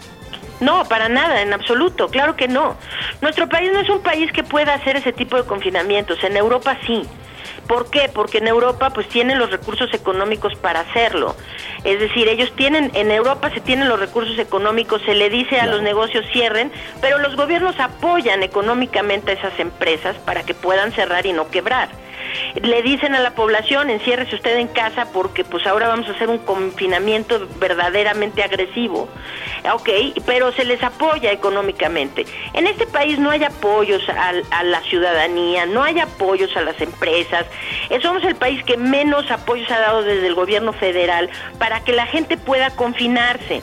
No, 0.60 0.84
para 0.84 1.08
nada, 1.08 1.42
en 1.42 1.52
absoluto, 1.52 2.06
claro 2.06 2.36
que 2.36 2.46
no. 2.46 2.76
Nuestro 3.20 3.48
país 3.48 3.70
no 3.72 3.80
es 3.80 3.90
un 3.90 4.02
país 4.02 4.30
que 4.30 4.44
pueda 4.44 4.74
hacer 4.74 4.94
ese 4.94 5.12
tipo 5.12 5.36
de 5.36 5.42
confinamientos, 5.42 6.22
en 6.22 6.36
Europa 6.36 6.78
sí. 6.86 7.02
¿Por 7.68 7.90
qué? 7.90 8.10
Porque 8.12 8.38
en 8.38 8.48
Europa 8.48 8.90
pues 8.90 9.08
tienen 9.08 9.38
los 9.38 9.50
recursos 9.50 9.92
económicos 9.92 10.54
para 10.56 10.80
hacerlo. 10.80 11.36
Es 11.84 12.00
decir, 12.00 12.26
ellos 12.26 12.50
tienen, 12.56 12.90
en 12.94 13.10
Europa 13.10 13.50
se 13.50 13.60
tienen 13.60 13.88
los 13.88 14.00
recursos 14.00 14.38
económicos, 14.38 15.02
se 15.02 15.14
le 15.14 15.28
dice 15.28 15.60
a 15.60 15.66
los 15.66 15.82
negocios 15.82 16.24
cierren, 16.32 16.72
pero 17.00 17.18
los 17.18 17.36
gobiernos 17.36 17.78
apoyan 17.78 18.42
económicamente 18.42 19.32
a 19.32 19.34
esas 19.34 19.60
empresas 19.60 20.16
para 20.24 20.44
que 20.44 20.54
puedan 20.54 20.92
cerrar 20.92 21.26
y 21.26 21.32
no 21.32 21.50
quebrar 21.50 22.07
le 22.54 22.82
dicen 22.82 23.14
a 23.14 23.20
la 23.20 23.34
población, 23.34 23.90
enciérrese 23.90 24.36
usted 24.36 24.56
en 24.58 24.68
casa 24.68 25.06
porque 25.12 25.44
pues 25.44 25.66
ahora 25.66 25.88
vamos 25.88 26.08
a 26.08 26.12
hacer 26.12 26.28
un 26.28 26.38
confinamiento 26.38 27.46
verdaderamente 27.58 28.42
agresivo. 28.42 29.08
Ok, 29.72 29.88
pero 30.26 30.52
se 30.52 30.64
les 30.64 30.82
apoya 30.82 31.32
económicamente. 31.32 32.26
En 32.54 32.66
este 32.66 32.86
país 32.86 33.18
no 33.18 33.30
hay 33.30 33.44
apoyos 33.44 34.02
a, 34.08 34.62
la 34.62 34.80
ciudadanía, 34.82 35.66
no 35.66 35.82
hay 35.82 35.98
apoyos 36.00 36.56
a 36.56 36.62
las 36.62 36.80
empresas. 36.80 37.46
Eh, 37.90 38.00
somos 38.00 38.22
el 38.24 38.36
país 38.36 38.62
que 38.64 38.76
menos 38.76 39.30
apoyos 39.30 39.70
ha 39.70 39.80
dado 39.80 40.02
desde 40.02 40.26
el 40.26 40.34
gobierno 40.34 40.72
federal 40.72 41.28
para 41.58 41.80
que 41.80 41.92
la 41.92 42.06
gente 42.06 42.36
pueda 42.36 42.70
confinarse. 42.70 43.62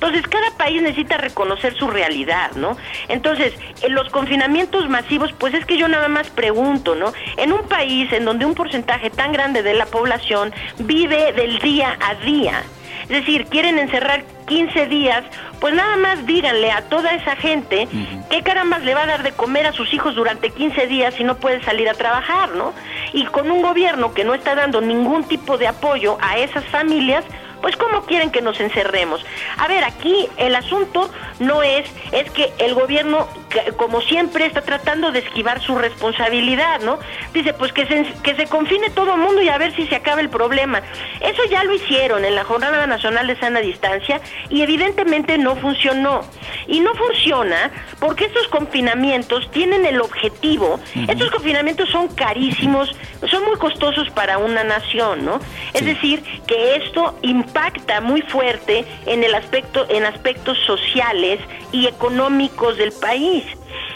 Entonces, 0.00 0.26
cada 0.28 0.50
país 0.56 0.80
necesita 0.80 1.18
reconocer 1.18 1.74
su 1.74 1.86
realidad, 1.86 2.52
¿no? 2.56 2.78
Entonces, 3.08 3.52
en 3.82 3.94
los 3.94 4.08
confinamientos 4.08 4.88
masivos, 4.88 5.30
pues 5.34 5.52
es 5.52 5.66
que 5.66 5.76
yo 5.76 5.88
nada 5.88 6.08
más 6.08 6.30
pregunto, 6.30 6.94
¿no? 6.94 7.12
En 7.36 7.52
un 7.52 7.68
país 7.68 8.10
en 8.14 8.24
donde 8.24 8.46
un 8.46 8.54
porcentaje 8.54 9.10
tan 9.10 9.30
grande 9.32 9.62
de 9.62 9.74
la 9.74 9.84
población 9.84 10.54
vive 10.78 11.34
del 11.34 11.58
día 11.58 11.98
a 12.00 12.14
día, 12.14 12.62
es 13.02 13.08
decir, 13.08 13.44
quieren 13.46 13.78
encerrar 13.78 14.24
15 14.46 14.86
días, 14.86 15.22
pues 15.60 15.74
nada 15.74 15.96
más 15.96 16.24
díganle 16.26 16.70
a 16.70 16.82
toda 16.82 17.12
esa 17.12 17.36
gente 17.36 17.88
qué 18.30 18.42
carambas 18.42 18.82
le 18.84 18.94
va 18.94 19.02
a 19.02 19.06
dar 19.06 19.22
de 19.22 19.32
comer 19.32 19.66
a 19.66 19.72
sus 19.72 19.92
hijos 19.92 20.14
durante 20.14 20.50
15 20.50 20.86
días 20.86 21.14
si 21.14 21.24
no 21.24 21.36
puede 21.36 21.62
salir 21.64 21.88
a 21.88 21.94
trabajar, 21.94 22.54
¿no? 22.54 22.72
Y 23.12 23.24
con 23.26 23.50
un 23.50 23.62
gobierno 23.62 24.14
que 24.14 24.24
no 24.24 24.32
está 24.32 24.54
dando 24.54 24.80
ningún 24.80 25.24
tipo 25.24 25.58
de 25.58 25.66
apoyo 25.66 26.16
a 26.20 26.38
esas 26.38 26.64
familias, 26.66 27.24
pues 27.60 27.76
¿cómo 27.76 28.02
quieren 28.02 28.30
que 28.30 28.42
nos 28.42 28.60
encerremos? 28.60 29.24
A 29.58 29.68
ver, 29.68 29.84
aquí 29.84 30.28
el 30.36 30.54
asunto 30.54 31.10
no 31.38 31.62
es, 31.62 31.88
es 32.12 32.30
que 32.30 32.52
el 32.58 32.74
gobierno, 32.74 33.28
como 33.76 34.00
siempre, 34.00 34.46
está 34.46 34.62
tratando 34.62 35.12
de 35.12 35.20
esquivar 35.20 35.60
su 35.60 35.76
responsabilidad, 35.76 36.80
¿no? 36.80 36.98
Dice, 37.32 37.52
pues 37.52 37.72
que 37.72 37.86
se, 37.86 38.12
que 38.22 38.34
se 38.34 38.46
confine 38.46 38.90
todo 38.90 39.14
el 39.14 39.20
mundo 39.20 39.42
y 39.42 39.48
a 39.48 39.58
ver 39.58 39.74
si 39.74 39.86
se 39.86 39.96
acaba 39.96 40.20
el 40.20 40.28
problema. 40.28 40.82
Eso 41.20 41.44
ya 41.50 41.64
lo 41.64 41.74
hicieron 41.74 42.24
en 42.24 42.34
la 42.34 42.44
Jornada 42.44 42.86
Nacional 42.86 43.26
de 43.26 43.38
Sana 43.38 43.60
Distancia 43.60 44.20
y 44.48 44.62
evidentemente 44.62 45.38
no 45.38 45.56
funcionó. 45.56 46.22
Y 46.66 46.80
no 46.80 46.94
funciona 46.94 47.70
porque 47.98 48.26
estos 48.26 48.46
confinamientos 48.48 49.50
tienen 49.50 49.86
el 49.86 50.00
objetivo, 50.00 50.78
estos 51.08 51.30
confinamientos 51.30 51.88
son 51.90 52.08
carísimos, 52.08 52.94
son 53.30 53.44
muy 53.44 53.56
costosos 53.56 54.08
para 54.10 54.38
una 54.38 54.64
nación, 54.64 55.24
¿no? 55.24 55.40
Es 55.74 55.84
decir, 55.84 56.22
que 56.46 56.76
esto 56.76 57.18
impacta 57.22 58.00
muy 58.00 58.22
fuerte 58.22 58.84
en 59.06 59.24
el 59.24 59.34
aspecto 59.34 59.86
en 59.88 60.04
aspectos 60.04 60.58
sociales 60.66 61.40
y 61.72 61.86
económicos 61.86 62.76
del 62.76 62.92
país. 62.92 63.39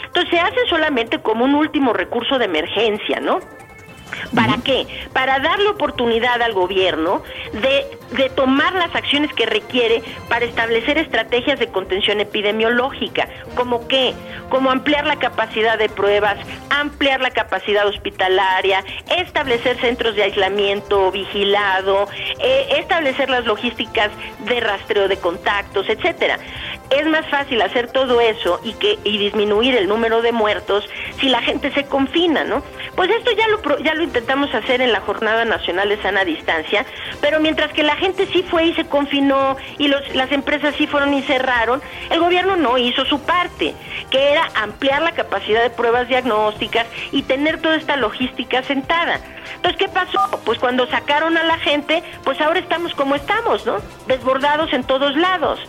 Entonces 0.05 0.29
se 0.29 0.39
hace 0.39 0.67
solamente 0.69 1.19
como 1.19 1.45
un 1.45 1.55
último 1.55 1.93
recurso 1.93 2.37
de 2.37 2.45
emergencia, 2.45 3.19
¿no? 3.19 3.39
¿Para 4.33 4.57
qué? 4.63 4.85
Para 5.13 5.39
darle 5.39 5.67
oportunidad 5.69 6.41
al 6.41 6.53
gobierno 6.53 7.23
de, 7.53 7.85
de, 8.15 8.29
tomar 8.29 8.73
las 8.73 8.93
acciones 8.95 9.33
que 9.33 9.45
requiere 9.45 10.03
para 10.29 10.45
establecer 10.45 10.97
estrategias 10.97 11.59
de 11.59 11.67
contención 11.67 12.19
epidemiológica, 12.19 13.27
como 13.55 13.87
qué, 13.87 14.13
como 14.49 14.71
ampliar 14.71 15.05
la 15.05 15.17
capacidad 15.17 15.77
de 15.77 15.89
pruebas, 15.89 16.37
ampliar 16.69 17.21
la 17.21 17.31
capacidad 17.31 17.87
hospitalaria, 17.87 18.83
establecer 19.17 19.79
centros 19.79 20.15
de 20.15 20.23
aislamiento 20.23 21.11
vigilado, 21.11 22.07
eh, 22.39 22.67
establecer 22.77 23.29
las 23.29 23.45
logísticas 23.45 24.11
de 24.45 24.59
rastreo 24.59 25.07
de 25.07 25.17
contactos, 25.17 25.87
etcétera. 25.89 26.39
Es 26.89 27.05
más 27.07 27.27
fácil 27.29 27.61
hacer 27.61 27.91
todo 27.91 28.21
eso 28.21 28.59
y 28.63 28.73
que 28.73 28.99
y 29.03 29.17
disminuir 29.17 29.75
el 29.75 29.87
número 29.87 30.21
de 30.21 30.31
muertos 30.31 30.87
si 31.19 31.29
la 31.29 31.41
gente 31.41 31.71
se 31.71 31.85
confina, 31.85 32.43
¿no? 32.43 32.63
Pues 32.95 33.09
esto 33.09 33.31
ya 33.31 33.47
lo 33.47 33.79
ya 33.79 33.95
lo 33.95 34.03
intentamos 34.03 34.53
hacer 34.53 34.81
en 34.81 34.91
la 34.91 35.01
Jornada 35.01 35.45
Nacional 35.45 35.89
de 35.89 36.01
Sana 36.01 36.23
Distancia, 36.23 36.85
pero 37.21 37.39
mientras 37.39 37.73
que 37.73 37.83
la 37.83 37.95
gente 37.95 38.27
sí 38.27 38.43
fue 38.43 38.67
y 38.67 38.73
se 38.75 38.85
confinó 38.85 39.57
y 39.77 39.87
los, 39.87 40.15
las 40.15 40.31
empresas 40.31 40.75
sí 40.77 40.87
fueron 40.87 41.13
y 41.13 41.21
cerraron, 41.23 41.81
el 42.09 42.19
gobierno 42.19 42.55
no 42.55 42.77
hizo 42.77 43.05
su 43.05 43.19
parte, 43.21 43.73
que 44.11 44.31
era 44.31 44.49
ampliar 44.55 45.01
la 45.01 45.11
capacidad 45.11 45.63
de 45.63 45.69
pruebas 45.69 46.07
diagnósticas 46.07 46.85
y 47.11 47.23
tener 47.23 47.61
toda 47.61 47.75
esta 47.75 47.97
logística 47.97 48.63
sentada. 48.63 49.19
Entonces, 49.55 49.77
¿qué 49.77 49.87
pasó? 49.87 50.19
Pues 50.43 50.59
cuando 50.59 50.87
sacaron 50.87 51.37
a 51.37 51.43
la 51.43 51.57
gente, 51.57 52.03
pues 52.23 52.39
ahora 52.41 52.59
estamos 52.59 52.93
como 52.93 53.15
estamos, 53.15 53.65
¿no? 53.65 53.77
Desbordados 54.07 54.73
en 54.73 54.83
todos 54.83 55.15
lados. 55.15 55.59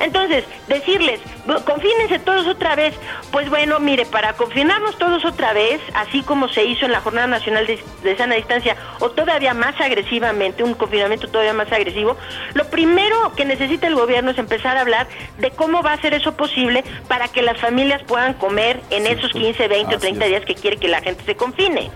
Entonces, 0.00 0.44
decirles, 0.70 1.20
confínense 1.66 2.18
todos 2.20 2.46
otra 2.46 2.74
vez. 2.76 2.94
Pues 3.30 3.50
bueno, 3.50 3.78
mire, 3.80 4.06
para 4.06 4.32
confinarnos 4.34 4.96
todos 4.96 5.24
otra 5.24 5.52
vez, 5.52 5.80
así 5.94 6.22
como 6.22 6.48
se 6.48 6.64
hizo 6.64 6.86
en 6.86 6.92
la 6.92 7.00
Jornada 7.00 7.26
Nacional 7.26 7.66
de, 7.66 7.82
de, 8.02 8.16
Sana 8.16 8.36
Distancia, 8.36 8.76
o 9.00 9.10
todavía 9.10 9.52
más 9.52 9.78
agresivamente, 9.80 10.62
un 10.62 10.74
confinamiento 10.74 11.28
todavía 11.28 11.52
más 11.52 11.70
agresivo, 11.72 12.16
lo 12.54 12.64
primero 12.70 13.32
que 13.36 13.44
necesita 13.44 13.86
el 13.86 13.94
gobierno 13.94 14.30
es 14.30 14.38
empezar 14.38 14.76
a 14.76 14.80
hablar 14.80 15.06
de 15.38 15.50
cómo 15.50 15.82
va 15.82 15.92
a 15.92 16.00
ser 16.00 16.14
eso 16.14 16.36
posible 16.36 16.84
para 17.08 17.28
que 17.28 17.42
las 17.42 17.60
familias 17.60 18.02
puedan 18.04 18.34
comer 18.34 18.80
en 18.90 19.06
esos 19.06 19.32
15, 19.32 19.68
20 19.68 19.96
o 19.96 19.98
30 19.98 20.24
días 20.24 20.44
que 20.44 20.54
quiere 20.54 20.76
que 20.76 20.88
la 20.88 21.00
gente 21.00 21.24
se 21.24 21.34
confine. 21.34 21.90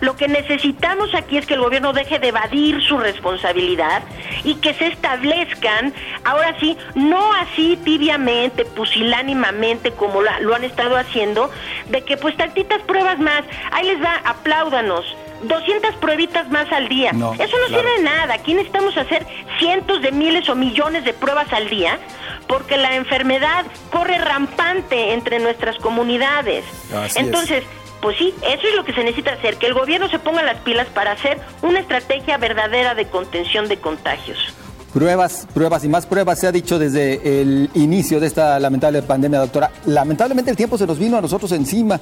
Lo 0.00 0.16
que 0.16 0.28
necesitamos 0.28 1.14
aquí 1.14 1.36
es 1.38 1.46
que 1.46 1.54
el 1.54 1.60
gobierno 1.60 1.92
deje 1.92 2.18
de 2.18 2.28
evadir 2.28 2.82
su 2.82 2.98
responsabilidad 2.98 4.02
y 4.44 4.56
que 4.56 4.74
se 4.74 4.86
establezcan, 4.88 5.92
ahora 6.24 6.56
sí, 6.58 6.76
no 6.94 7.32
así 7.34 7.78
tibiamente, 8.14 8.64
pusilánimamente, 8.64 9.92
como 9.92 10.22
la, 10.22 10.40
lo 10.40 10.54
han 10.54 10.64
estado 10.64 10.96
haciendo, 10.96 11.50
de 11.88 12.02
que 12.02 12.16
pues 12.16 12.36
tantitas 12.36 12.80
pruebas 12.82 13.18
más, 13.18 13.42
ahí 13.72 13.86
les 13.86 14.02
va, 14.02 14.20
apláudanos. 14.24 15.04
200 15.42 15.96
pruebitas 15.96 16.48
más 16.48 16.70
al 16.72 16.88
día. 16.88 17.12
No, 17.12 17.34
Eso 17.34 17.44
no 17.58 17.66
claro. 17.66 17.82
sirve 17.82 17.96
de 17.98 18.02
nada. 18.02 18.34
Aquí 18.34 18.54
necesitamos 18.54 18.96
hacer 18.96 19.26
cientos 19.58 20.00
de 20.00 20.10
miles 20.10 20.48
o 20.48 20.54
millones 20.54 21.04
de 21.04 21.12
pruebas 21.12 21.52
al 21.52 21.68
día 21.68 21.98
porque 22.46 22.78
la 22.78 22.94
enfermedad 22.94 23.66
corre 23.90 24.16
rampante 24.18 25.12
entre 25.12 25.40
nuestras 25.40 25.76
comunidades. 25.78 26.64
Así 26.94 27.18
Entonces, 27.18 27.62
es. 27.62 27.68
pues 28.00 28.16
sí, 28.16 28.34
eso 28.42 28.68
es 28.68 28.74
lo 28.74 28.86
que 28.86 28.94
se 28.94 29.04
necesita 29.04 29.32
hacer, 29.32 29.56
que 29.58 29.66
el 29.66 29.74
gobierno 29.74 30.08
se 30.08 30.18
ponga 30.18 30.42
las 30.42 30.56
pilas 30.60 30.86
para 30.88 31.12
hacer 31.12 31.38
una 31.60 31.80
estrategia 31.80 32.38
verdadera 32.38 32.94
de 32.94 33.06
contención 33.08 33.68
de 33.68 33.76
contagios. 33.76 34.54
Pruebas, 34.94 35.48
pruebas 35.52 35.84
y 35.84 35.88
más 35.88 36.06
pruebas, 36.06 36.38
se 36.38 36.46
ha 36.46 36.52
dicho 36.52 36.78
desde 36.78 37.40
el 37.40 37.68
inicio 37.74 38.20
de 38.20 38.28
esta 38.28 38.60
lamentable 38.60 39.02
pandemia, 39.02 39.40
doctora. 39.40 39.72
Lamentablemente 39.86 40.52
el 40.52 40.56
tiempo 40.56 40.78
se 40.78 40.86
nos 40.86 41.00
vino 41.00 41.16
a 41.16 41.20
nosotros 41.20 41.50
encima, 41.50 41.98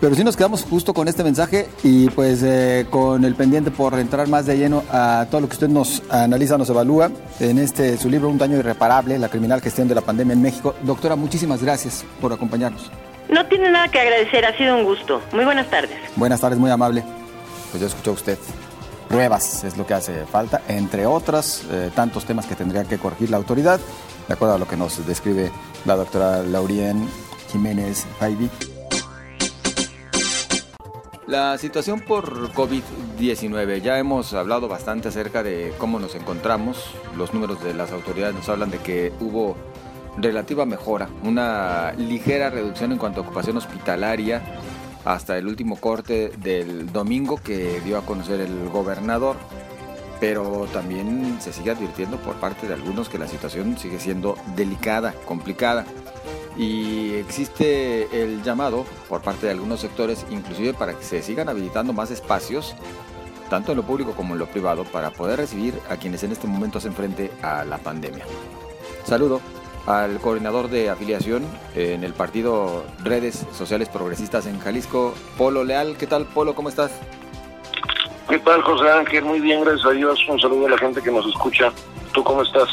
pero 0.00 0.16
sí 0.16 0.24
nos 0.24 0.36
quedamos 0.36 0.64
justo 0.64 0.92
con 0.92 1.06
este 1.06 1.22
mensaje 1.22 1.68
y 1.84 2.10
pues 2.10 2.42
eh, 2.42 2.86
con 2.90 3.24
el 3.24 3.36
pendiente 3.36 3.70
por 3.70 3.96
entrar 4.00 4.26
más 4.26 4.46
de 4.46 4.58
lleno 4.58 4.82
a 4.90 5.28
todo 5.30 5.42
lo 5.42 5.48
que 5.48 5.52
usted 5.52 5.68
nos 5.68 6.02
analiza, 6.10 6.58
nos 6.58 6.68
evalúa 6.68 7.12
en 7.38 7.58
este 7.58 7.96
su 7.98 8.10
libro 8.10 8.28
Un 8.28 8.38
daño 8.38 8.58
irreparable, 8.58 9.16
la 9.16 9.28
criminal 9.28 9.60
gestión 9.60 9.86
de 9.86 9.94
la 9.94 10.00
pandemia 10.00 10.32
en 10.32 10.42
México. 10.42 10.74
Doctora, 10.82 11.14
muchísimas 11.14 11.62
gracias 11.62 12.04
por 12.20 12.32
acompañarnos. 12.32 12.90
No 13.28 13.46
tiene 13.46 13.70
nada 13.70 13.86
que 13.86 14.00
agradecer, 14.00 14.44
ha 14.44 14.56
sido 14.56 14.76
un 14.76 14.82
gusto. 14.82 15.22
Muy 15.32 15.44
buenas 15.44 15.70
tardes. 15.70 15.96
Buenas 16.16 16.40
tardes, 16.40 16.58
muy 16.58 16.72
amable. 16.72 17.04
Pues 17.70 17.80
ya 17.80 17.86
escuchó 17.86 18.10
usted 18.10 18.38
pruebas 19.14 19.62
es 19.62 19.76
lo 19.76 19.86
que 19.86 19.94
hace 19.94 20.26
falta, 20.26 20.62
entre 20.66 21.06
otros 21.06 21.62
eh, 21.70 21.92
tantos 21.94 22.24
temas 22.24 22.46
que 22.46 22.56
tendría 22.56 22.82
que 22.82 22.98
corregir 22.98 23.30
la 23.30 23.36
autoridad, 23.36 23.78
de 24.26 24.34
acuerdo 24.34 24.56
a 24.56 24.58
lo 24.58 24.66
que 24.66 24.76
nos 24.76 25.06
describe 25.06 25.52
la 25.84 25.94
doctora 25.94 26.42
Laurien 26.42 27.08
Jiménez 27.52 28.06
Jaibi. 28.18 28.50
La 31.28 31.56
situación 31.58 32.00
por 32.00 32.52
COVID-19, 32.54 33.82
ya 33.82 34.00
hemos 34.00 34.34
hablado 34.34 34.66
bastante 34.66 35.06
acerca 35.06 35.44
de 35.44 35.72
cómo 35.78 36.00
nos 36.00 36.16
encontramos, 36.16 36.84
los 37.16 37.32
números 37.32 37.62
de 37.62 37.72
las 37.72 37.92
autoridades 37.92 38.34
nos 38.34 38.48
hablan 38.48 38.72
de 38.72 38.78
que 38.78 39.12
hubo 39.20 39.54
relativa 40.16 40.66
mejora, 40.66 41.08
una 41.22 41.92
ligera 41.92 42.50
reducción 42.50 42.90
en 42.90 42.98
cuanto 42.98 43.20
a 43.20 43.22
ocupación 43.22 43.56
hospitalaria, 43.58 44.42
hasta 45.04 45.36
el 45.36 45.46
último 45.46 45.76
corte 45.76 46.32
del 46.38 46.92
domingo 46.92 47.36
que 47.36 47.80
dio 47.80 47.98
a 47.98 48.06
conocer 48.06 48.40
el 48.40 48.68
gobernador. 48.68 49.36
Pero 50.20 50.66
también 50.72 51.38
se 51.40 51.52
sigue 51.52 51.72
advirtiendo 51.72 52.16
por 52.18 52.36
parte 52.36 52.66
de 52.66 52.74
algunos 52.74 53.08
que 53.08 53.18
la 53.18 53.28
situación 53.28 53.76
sigue 53.76 53.98
siendo 53.98 54.36
delicada, 54.56 55.12
complicada. 55.26 55.84
Y 56.56 57.14
existe 57.14 58.22
el 58.22 58.42
llamado 58.42 58.86
por 59.08 59.22
parte 59.22 59.46
de 59.46 59.52
algunos 59.52 59.80
sectores, 59.80 60.24
inclusive 60.30 60.72
para 60.72 60.94
que 60.94 61.04
se 61.04 61.20
sigan 61.20 61.48
habilitando 61.48 61.92
más 61.92 62.10
espacios, 62.12 62.76
tanto 63.50 63.72
en 63.72 63.76
lo 63.76 63.82
público 63.82 64.12
como 64.12 64.34
en 64.34 64.38
lo 64.38 64.46
privado, 64.46 64.84
para 64.84 65.10
poder 65.10 65.40
recibir 65.40 65.74
a 65.90 65.96
quienes 65.96 66.22
en 66.22 66.32
este 66.32 66.46
momento 66.46 66.78
hacen 66.78 66.94
frente 66.94 67.30
a 67.42 67.64
la 67.64 67.78
pandemia. 67.78 68.24
Saludo 69.04 69.40
al 69.86 70.18
coordinador 70.20 70.68
de 70.68 70.90
afiliación 70.90 71.44
en 71.74 72.04
el 72.04 72.14
partido 72.14 72.84
Redes 73.02 73.46
Sociales 73.52 73.88
Progresistas 73.88 74.46
en 74.46 74.58
Jalisco, 74.58 75.14
Polo 75.36 75.64
Leal. 75.64 75.96
¿Qué 75.98 76.06
tal, 76.06 76.26
Polo? 76.26 76.54
¿Cómo 76.54 76.68
estás? 76.68 76.92
¿Qué 78.28 78.38
tal, 78.38 78.62
José 78.62 78.90
Ángel? 78.90 79.24
Muy 79.24 79.40
bien, 79.40 79.62
gracias 79.62 79.86
a 79.86 79.90
Dios. 79.90 80.18
Un 80.28 80.40
saludo 80.40 80.66
a 80.66 80.70
la 80.70 80.78
gente 80.78 81.02
que 81.02 81.10
nos 81.10 81.26
escucha. 81.26 81.72
¿Tú 82.12 82.24
cómo 82.24 82.42
estás? 82.42 82.68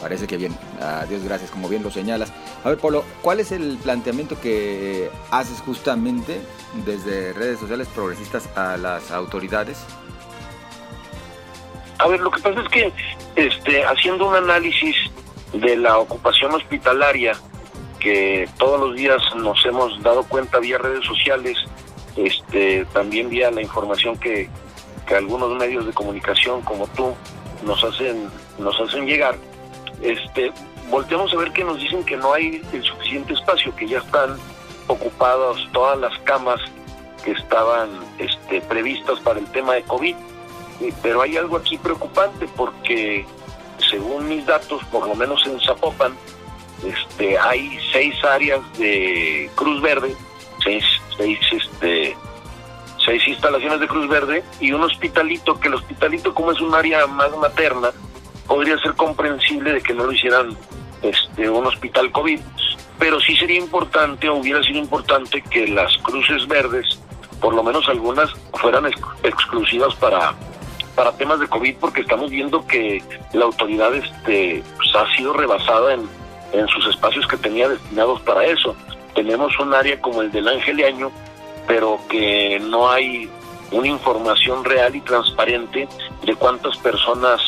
Parece 0.00 0.26
que 0.26 0.38
bien. 0.38 0.56
Adiós, 0.80 1.22
gracias, 1.22 1.50
como 1.50 1.68
bien 1.68 1.82
lo 1.82 1.90
señalas. 1.90 2.32
A 2.64 2.70
ver, 2.70 2.78
Polo, 2.78 3.04
¿cuál 3.20 3.40
es 3.40 3.52
el 3.52 3.76
planteamiento 3.82 4.40
que 4.40 5.10
haces 5.30 5.60
justamente 5.60 6.40
desde 6.86 7.34
redes 7.34 7.58
sociales 7.58 7.88
progresistas 7.88 8.48
a 8.56 8.78
las 8.78 9.10
autoridades? 9.10 9.84
A 11.98 12.08
ver, 12.08 12.20
lo 12.20 12.30
que 12.30 12.40
pasa 12.40 12.62
es 12.62 12.68
que 12.68 12.92
este, 13.36 13.84
haciendo 13.84 14.28
un 14.28 14.36
análisis 14.36 14.96
de 15.52 15.76
la 15.76 15.98
ocupación 15.98 16.54
hospitalaria 16.54 17.32
que 17.98 18.48
todos 18.58 18.80
los 18.80 18.96
días 18.96 19.22
nos 19.36 19.64
hemos 19.66 20.02
dado 20.02 20.24
cuenta 20.24 20.58
vía 20.58 20.78
redes 20.78 21.04
sociales, 21.04 21.58
este, 22.16 22.84
también 22.86 23.28
vía 23.28 23.50
la 23.50 23.62
información 23.62 24.18
que, 24.18 24.48
que 25.06 25.14
algunos 25.14 25.56
medios 25.58 25.86
de 25.86 25.92
comunicación 25.92 26.62
como 26.62 26.86
tú 26.88 27.14
nos 27.64 27.82
hacen, 27.84 28.28
nos 28.58 28.80
hacen 28.80 29.06
llegar, 29.06 29.36
este, 30.02 30.50
volteamos 30.90 31.32
a 31.32 31.36
ver 31.36 31.52
que 31.52 31.64
nos 31.64 31.78
dicen 31.78 32.04
que 32.04 32.16
no 32.16 32.32
hay 32.32 32.62
el 32.72 32.82
suficiente 32.82 33.34
espacio, 33.34 33.74
que 33.76 33.86
ya 33.86 33.98
están 33.98 34.36
ocupadas 34.88 35.56
todas 35.72 35.98
las 35.98 36.16
camas 36.20 36.60
que 37.24 37.32
estaban 37.32 37.90
este, 38.18 38.60
previstas 38.62 39.20
para 39.20 39.38
el 39.38 39.46
tema 39.52 39.74
de 39.74 39.82
COVID. 39.82 40.16
Pero 41.02 41.20
hay 41.20 41.36
algo 41.36 41.56
aquí 41.56 41.76
preocupante 41.76 42.48
porque 42.56 43.26
según 43.88 44.28
mis 44.28 44.44
datos, 44.46 44.82
por 44.86 45.06
lo 45.06 45.14
menos 45.14 45.44
en 45.46 45.60
Zapopan, 45.60 46.12
este, 46.84 47.38
hay 47.38 47.78
seis 47.92 48.14
áreas 48.24 48.60
de 48.78 49.50
Cruz 49.54 49.80
Verde, 49.82 50.14
seis, 50.62 50.84
seis, 51.16 51.38
este, 51.52 52.16
seis 53.04 53.28
instalaciones 53.28 53.80
de 53.80 53.88
Cruz 53.88 54.08
Verde 54.08 54.42
y 54.60 54.72
un 54.72 54.82
hospitalito, 54.82 55.58
que 55.60 55.68
el 55.68 55.74
hospitalito 55.74 56.34
como 56.34 56.52
es 56.52 56.60
un 56.60 56.74
área 56.74 57.06
más 57.06 57.36
materna, 57.36 57.90
podría 58.46 58.78
ser 58.78 58.94
comprensible 58.94 59.74
de 59.74 59.80
que 59.82 59.94
no 59.94 60.06
lo 60.06 60.12
hicieran 60.12 60.56
este, 61.02 61.48
un 61.48 61.66
hospital 61.66 62.10
COVID, 62.12 62.40
pero 62.98 63.20
sí 63.20 63.36
sería 63.36 63.58
importante 63.58 64.28
o 64.28 64.36
hubiera 64.36 64.62
sido 64.62 64.78
importante 64.78 65.42
que 65.42 65.68
las 65.68 65.96
cruces 65.98 66.46
verdes, 66.48 66.98
por 67.40 67.54
lo 67.54 67.62
menos 67.62 67.88
algunas, 67.88 68.30
fueran 68.54 68.86
exclusivas 69.22 69.94
para, 69.96 70.34
para 71.00 71.12
temas 71.12 71.40
de 71.40 71.48
COVID, 71.48 71.76
porque 71.80 72.02
estamos 72.02 72.30
viendo 72.30 72.66
que 72.66 73.02
la 73.32 73.46
autoridad 73.46 73.94
este, 73.94 74.62
pues, 74.76 74.94
ha 74.94 75.16
sido 75.16 75.32
rebasada 75.32 75.94
en, 75.94 76.06
en 76.52 76.68
sus 76.68 76.86
espacios 76.88 77.26
que 77.26 77.38
tenía 77.38 77.70
destinados 77.70 78.20
para 78.20 78.44
eso. 78.44 78.76
Tenemos 79.14 79.58
un 79.60 79.72
área 79.72 79.98
como 79.98 80.20
el 80.20 80.30
del 80.30 80.46
Angeliaño, 80.46 81.10
pero 81.66 81.98
que 82.10 82.60
no 82.60 82.90
hay 82.90 83.30
una 83.70 83.86
información 83.86 84.62
real 84.62 84.94
y 84.94 85.00
transparente 85.00 85.88
de 86.22 86.34
cuántas 86.34 86.76
personas 86.76 87.40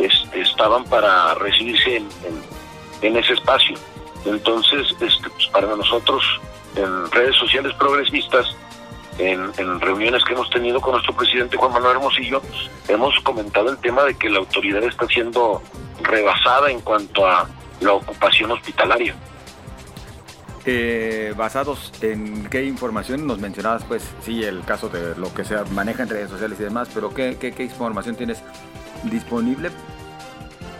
este, 0.00 0.40
estaban 0.40 0.82
para 0.86 1.32
recibirse 1.34 1.98
en, 1.98 2.08
en, 3.02 3.16
ese 3.16 3.34
espacio. 3.34 3.76
Entonces, 4.24 4.84
este, 5.00 5.30
pues 5.30 5.46
para 5.52 5.68
nosotros, 5.76 6.24
en 6.74 7.08
redes 7.12 7.36
sociales 7.36 7.72
progresistas, 7.74 8.48
en, 9.18 9.50
en, 9.56 9.80
reuniones 9.80 10.24
que 10.24 10.34
hemos 10.34 10.50
tenido 10.50 10.80
con 10.80 10.92
nuestro 10.92 11.14
presidente 11.14 11.56
Juan 11.56 11.72
Manuel 11.72 11.96
Hermosillo, 11.96 12.42
hemos 12.88 13.18
comentado 13.20 13.70
el 13.70 13.78
tema 13.78 14.04
de 14.04 14.14
que 14.14 14.28
la 14.28 14.38
autoridad 14.38 14.82
está 14.84 15.06
siendo 15.06 15.62
rebasada 16.02 16.70
en 16.70 16.80
cuanto 16.80 17.26
a 17.26 17.48
la 17.80 17.92
ocupación 17.92 18.50
hospitalaria. 18.50 19.14
Eh, 20.68 21.32
basados 21.36 21.92
en 22.02 22.48
qué 22.48 22.64
información 22.64 23.24
nos 23.24 23.38
mencionabas, 23.38 23.84
pues 23.84 24.02
sí, 24.22 24.42
el 24.42 24.64
caso 24.64 24.88
de 24.88 25.14
lo 25.14 25.32
que 25.32 25.44
se 25.44 25.56
maneja 25.66 26.02
en 26.02 26.08
redes 26.08 26.28
sociales 26.28 26.58
y 26.58 26.64
demás, 26.64 26.88
pero 26.92 27.14
¿qué, 27.14 27.36
qué, 27.38 27.62
información 27.62 28.16
tienes 28.16 28.42
disponible? 29.04 29.70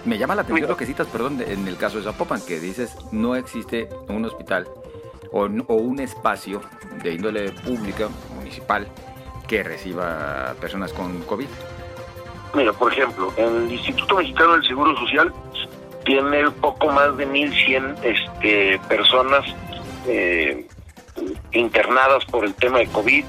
Me 0.05 0.19
llama 0.19 0.35
la 0.35 0.43
atención 0.43 0.69
lo 0.69 0.77
que 0.77 0.87
citas, 0.87 1.07
perdón, 1.07 1.41
en 1.47 1.69
el 1.69 1.77
caso 1.77 1.99
de 1.99 2.05
Zapopan, 2.05 2.41
que 2.41 2.59
dices 2.59 2.97
no 3.13 3.37
existe 3.37 3.89
un 4.09 4.25
hospital 4.25 4.67
o, 5.33 5.45
un 5.45 6.01
espacio 6.01 6.61
de 7.03 7.15
índole 7.15 7.53
pública, 7.53 8.09
municipal, 8.35 8.87
que 9.47 9.63
reciba 9.63 10.55
personas 10.61 10.93
con 10.93 11.21
COVID. 11.23 11.49
Mira, 12.55 12.73
por 12.73 12.93
ejemplo, 12.93 13.33
el 13.37 13.71
Instituto 13.71 14.17
Mexicano 14.17 14.53
del 14.53 14.67
Seguro 14.67 14.97
Social 14.97 15.33
tiene 16.05 16.51
poco 16.53 16.89
más 16.89 17.17
de 17.17 17.29
1.100 17.29 17.97
este, 18.03 18.81
personas 18.89 19.45
eh, 20.07 20.67
internadas 21.53 22.25
por 22.27 22.45
el 22.45 22.55
tema 22.55 22.79
de 22.79 22.87
COVID. 22.87 23.25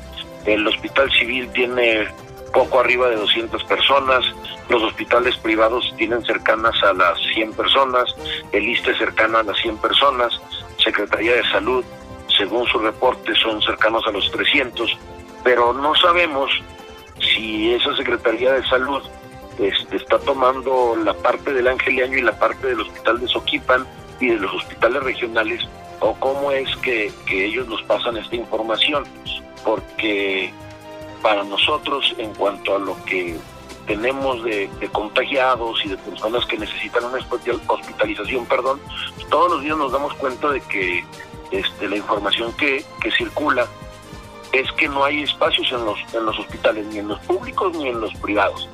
El 0.46 0.68
hospital 0.68 1.12
civil 1.12 1.50
tiene 1.52 2.08
poco 2.54 2.80
arriba 2.80 3.10
de 3.10 3.18
200 3.18 3.64
personas. 3.66 4.24
Los 4.70 4.84
hospitales 4.84 5.36
privados 5.38 5.94
tienen 5.98 6.24
cercanas 6.24 6.76
a 6.84 6.94
las 6.94 7.20
100 7.34 7.54
personas. 7.54 8.16
El 8.52 8.68
ISTE 8.70 8.96
cercano 8.98 9.40
a 9.40 9.44
las 9.44 9.58
100 9.58 9.78
personas. 9.78 10.40
Secretaría 10.78 11.36
de 11.36 11.44
Salud, 11.50 11.84
según 12.38 12.66
su 12.68 12.80
reporte, 12.80 13.34
son 13.36 13.62
cercanos 13.62 14.04
a 14.08 14.12
los 14.12 14.30
300. 14.32 14.98
Pero 15.44 15.74
no 15.74 15.96
sabemos 15.96 16.52
si 17.20 17.74
esa 17.74 17.96
Secretaría 17.96 18.54
de 18.54 18.68
Salud 18.68 19.02
este, 19.60 19.96
está 19.96 20.20
tomando 20.20 20.96
la 21.04 21.14
parte 21.14 21.54
del 21.54 21.68
Angeliaño 21.68 22.18
y 22.18 22.22
la 22.22 22.38
parte 22.38 22.68
del 22.68 22.82
Hospital 22.82 23.20
de 23.20 23.28
Soquipan 23.28 23.88
y 24.20 24.28
de 24.28 24.36
los 24.36 24.54
hospitales 24.54 25.04
regionales 25.04 25.68
o 26.00 26.14
cómo 26.16 26.52
es 26.52 26.76
que, 26.78 27.12
ellos 27.30 27.68
nos 27.68 27.82
pasan 27.84 28.18
esta 28.18 28.36
información, 28.36 29.04
porque 29.64 30.54
para 31.22 31.44
nosotros 31.44 32.14
en 32.18 32.34
cuanto 32.36 32.76
a 32.76 32.80
lo 32.80 33.04
que 33.06 33.36
tenemos 33.88 34.44
de, 34.44 34.70
contagiados 34.92 35.84
y 35.86 35.90
de 35.90 35.98
personas 35.98 36.46
que 36.46 36.58
necesitan 36.58 37.06
una 37.06 37.18
hospitalización, 37.68 38.46
perdón, 38.46 38.80
todos 39.30 39.54
los 39.54 39.64
días 39.64 39.78
nos 39.78 39.92
damos 39.92 40.14
cuenta 40.16 40.50
de 40.50 40.62
que 40.62 41.04
este, 41.52 41.88
la 41.88 41.96
información 41.96 42.52
que, 42.54 42.86
que 43.02 43.12
circula 43.12 43.66
es 44.52 44.72
que 44.74 44.88
no 44.88 45.04
hay 45.04 45.24
espacios 45.24 45.72
en 45.72 45.86
los, 45.86 45.98
en 46.14 46.26
los 46.26 46.38
hospitales, 46.38 46.86
ni 46.88 47.00
en 47.00 47.08
los 47.08 47.20
públicos 47.22 47.76
ni 47.78 47.90
en 47.90 48.02
los 48.02 48.14
privados. 48.16 48.68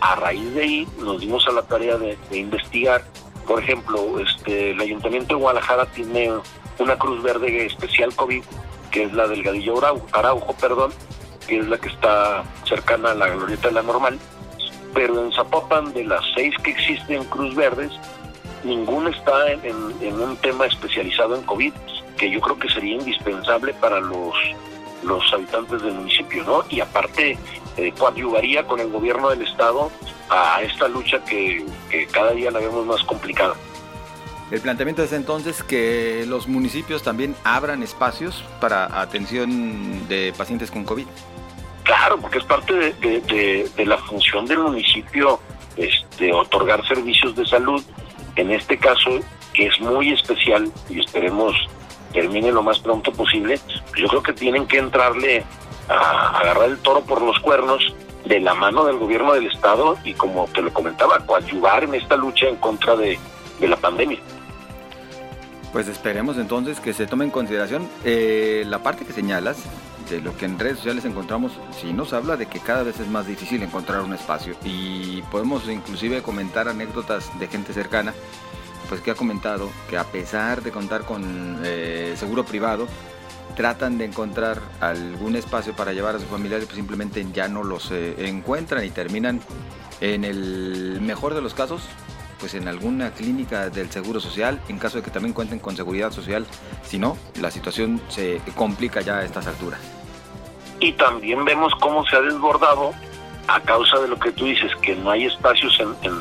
A 0.00 0.16
raíz 0.16 0.54
de 0.54 0.62
ahí 0.62 0.88
nos 0.98 1.20
dimos 1.20 1.46
a 1.46 1.52
la 1.52 1.62
tarea 1.62 1.96
de, 1.96 2.16
investigar. 2.32 3.04
Por 3.46 3.62
ejemplo, 3.62 4.18
este, 4.20 4.72
el 4.72 4.80
Ayuntamiento 4.80 5.34
de 5.34 5.40
Guadalajara 5.40 5.86
tiene 5.86 6.32
una 6.78 6.98
cruz 6.98 7.22
verde 7.22 7.66
especial 7.66 8.14
COVID, 8.14 8.42
que 8.90 9.04
es 9.04 9.12
la 9.12 9.26
del 9.26 9.42
Gadillo 9.42 9.74
Araujo, 10.12 10.54
perdón, 10.54 10.92
que 11.46 11.58
es 11.58 11.68
la 11.68 11.78
que 11.78 11.88
está 11.88 12.44
cercana 12.66 13.10
a 13.10 13.14
la 13.14 13.28
glorieta 13.28 13.68
de 13.68 13.74
la 13.74 13.82
normal. 13.82 14.18
Pero 14.94 15.24
en 15.24 15.32
Zapopan, 15.32 15.92
de 15.94 16.04
las 16.04 16.22
seis 16.34 16.54
que 16.62 16.70
existen 16.70 17.24
cruz 17.24 17.54
verdes, 17.54 17.92
ninguna 18.64 19.10
está 19.10 19.52
en, 19.52 19.74
un 20.20 20.36
tema 20.36 20.66
especializado 20.66 21.36
en 21.36 21.42
COVID, 21.42 21.72
que 22.18 22.30
yo 22.30 22.40
creo 22.40 22.58
que 22.58 22.68
sería 22.68 22.94
indispensable 22.94 23.74
para 23.74 24.00
los 24.00 24.34
los 25.02 25.32
habitantes 25.32 25.82
del 25.82 25.94
municipio, 25.94 26.44
¿no? 26.44 26.64
Y 26.70 26.78
aparte, 26.78 27.36
eh, 27.76 27.92
coadyuvaría 27.98 28.64
con 28.64 28.78
el 28.78 28.88
gobierno 28.88 29.30
del 29.30 29.42
estado 29.42 29.90
a 30.28 30.62
esta 30.62 30.88
lucha 30.88 31.22
que, 31.24 31.66
cada 32.10 32.32
día 32.32 32.50
la 32.50 32.60
vemos 32.60 32.86
más 32.86 33.02
complicada. 33.02 33.54
El 34.52 34.60
planteamiento 34.60 35.02
es 35.02 35.14
entonces 35.14 35.62
que 35.62 36.26
los 36.28 36.46
municipios 36.46 37.02
también 37.02 37.34
abran 37.42 37.82
espacios 37.82 38.44
para 38.60 39.00
atención 39.00 40.06
de 40.08 40.34
pacientes 40.36 40.70
con 40.70 40.84
COVID. 40.84 41.06
Claro, 41.84 42.18
porque 42.18 42.36
es 42.36 42.44
parte 42.44 42.74
de, 42.74 43.86
la 43.86 43.96
función 43.96 44.44
del 44.44 44.58
municipio 44.58 45.40
este, 45.78 46.34
otorgar 46.34 46.86
servicios 46.86 47.34
de 47.34 47.46
salud, 47.46 47.82
en 48.36 48.50
este 48.50 48.76
caso 48.76 49.20
que 49.54 49.68
es 49.68 49.80
muy 49.80 50.12
especial 50.12 50.70
y 50.90 51.00
esperemos 51.00 51.56
termine 52.12 52.52
lo 52.52 52.62
más 52.62 52.78
pronto 52.78 53.10
posible, 53.10 53.58
yo 53.96 54.06
creo 54.06 54.22
que 54.22 54.34
tienen 54.34 54.66
que 54.66 54.76
entrarle 54.76 55.44
a 55.88 56.40
agarrar 56.40 56.68
el 56.68 56.78
toro 56.78 57.00
por 57.00 57.22
los 57.22 57.38
cuernos 57.40 57.82
de 58.26 58.38
la 58.38 58.52
mano 58.52 58.84
del 58.84 58.98
gobierno 58.98 59.32
del 59.32 59.46
estado 59.46 59.96
y 60.04 60.12
como 60.12 60.46
te 60.48 60.60
lo 60.60 60.70
comentaba, 60.74 61.24
coadyuvar 61.24 61.84
en 61.84 61.94
esta 61.94 62.16
lucha 62.16 62.48
en 62.48 62.56
contra 62.56 62.94
de, 62.96 63.18
la 63.60 63.76
pandemia. 63.76 64.18
Pues 65.72 65.88
esperemos 65.88 66.36
entonces 66.36 66.80
que 66.80 66.92
se 66.92 67.06
tome 67.06 67.24
en 67.24 67.30
consideración 67.30 67.88
eh, 68.04 68.64
la 68.66 68.82
parte 68.82 69.06
que 69.06 69.12
señalas 69.12 69.56
de 70.10 70.20
lo 70.20 70.36
que 70.36 70.44
en 70.44 70.58
redes 70.58 70.76
sociales 70.76 71.06
encontramos, 71.06 71.52
si 71.80 71.94
nos 71.94 72.12
habla 72.12 72.36
de 72.36 72.46
que 72.46 72.60
cada 72.60 72.82
vez 72.82 73.00
es 73.00 73.08
más 73.08 73.26
difícil 73.26 73.62
encontrar 73.62 74.02
un 74.02 74.12
espacio. 74.12 74.54
Y 74.64 75.22
podemos 75.30 75.66
inclusive 75.68 76.22
comentar 76.22 76.68
anécdotas 76.68 77.30
de 77.38 77.48
gente 77.48 77.72
cercana 77.72 78.12
pues 78.88 79.00
que 79.00 79.10
ha 79.10 79.14
comentado 79.14 79.70
que 79.88 79.96
a 79.96 80.04
pesar 80.04 80.62
de 80.62 80.70
contar 80.70 81.04
con 81.04 81.60
eh, 81.64 82.14
seguro 82.18 82.44
privado, 82.44 82.86
tratan 83.56 83.96
de 83.96 84.04
encontrar 84.04 84.60
algún 84.80 85.36
espacio 85.36 85.74
para 85.74 85.94
llevar 85.94 86.16
a 86.16 86.18
sus 86.18 86.28
familiares, 86.28 86.66
pues 86.66 86.76
simplemente 86.76 87.24
ya 87.32 87.48
no 87.48 87.64
los 87.64 87.90
eh, 87.90 88.14
encuentran 88.28 88.84
y 88.84 88.90
terminan 88.90 89.40
en 90.02 90.24
el 90.24 91.00
mejor 91.00 91.32
de 91.34 91.40
los 91.40 91.54
casos, 91.54 91.82
pues 92.42 92.54
en 92.54 92.66
alguna 92.66 93.12
clínica 93.12 93.70
del 93.70 93.88
Seguro 93.92 94.18
Social, 94.18 94.60
en 94.68 94.80
caso 94.80 94.96
de 94.96 95.04
que 95.04 95.12
también 95.12 95.32
cuenten 95.32 95.60
con 95.60 95.76
seguridad 95.76 96.10
social, 96.10 96.44
si 96.82 96.98
no, 96.98 97.16
la 97.40 97.52
situación 97.52 98.02
se 98.08 98.42
complica 98.56 99.00
ya 99.00 99.18
a 99.18 99.24
estas 99.24 99.46
alturas. 99.46 99.80
Y 100.80 100.90
también 100.94 101.44
vemos 101.44 101.72
cómo 101.80 102.04
se 102.04 102.16
ha 102.16 102.20
desbordado 102.20 102.92
a 103.46 103.60
causa 103.60 104.00
de 104.00 104.08
lo 104.08 104.18
que 104.18 104.32
tú 104.32 104.46
dices, 104.46 104.74
que 104.82 104.96
no 104.96 105.12
hay 105.12 105.26
espacios 105.26 105.78
en 105.78 106.12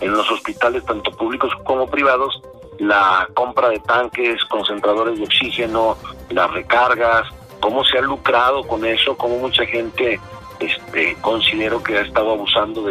en 0.00 0.12
los 0.12 0.30
hospitales, 0.30 0.84
tanto 0.84 1.10
públicos 1.12 1.52
como 1.64 1.86
privados, 1.86 2.42
la 2.78 3.28
compra 3.34 3.68
de 3.68 3.78
tanques, 3.78 4.44
concentradores 4.46 5.18
de 5.18 5.24
oxígeno, 5.24 5.96
las 6.30 6.50
recargas, 6.50 7.28
cómo 7.60 7.84
se 7.84 7.98
ha 7.98 8.02
lucrado 8.02 8.66
con 8.66 8.84
eso, 8.84 9.16
cómo 9.16 9.38
mucha 9.38 9.64
gente 9.64 10.20
este, 10.58 11.16
considero 11.20 11.82
que 11.82 11.98
ha 11.98 12.00
estado 12.02 12.32
abusando 12.32 12.82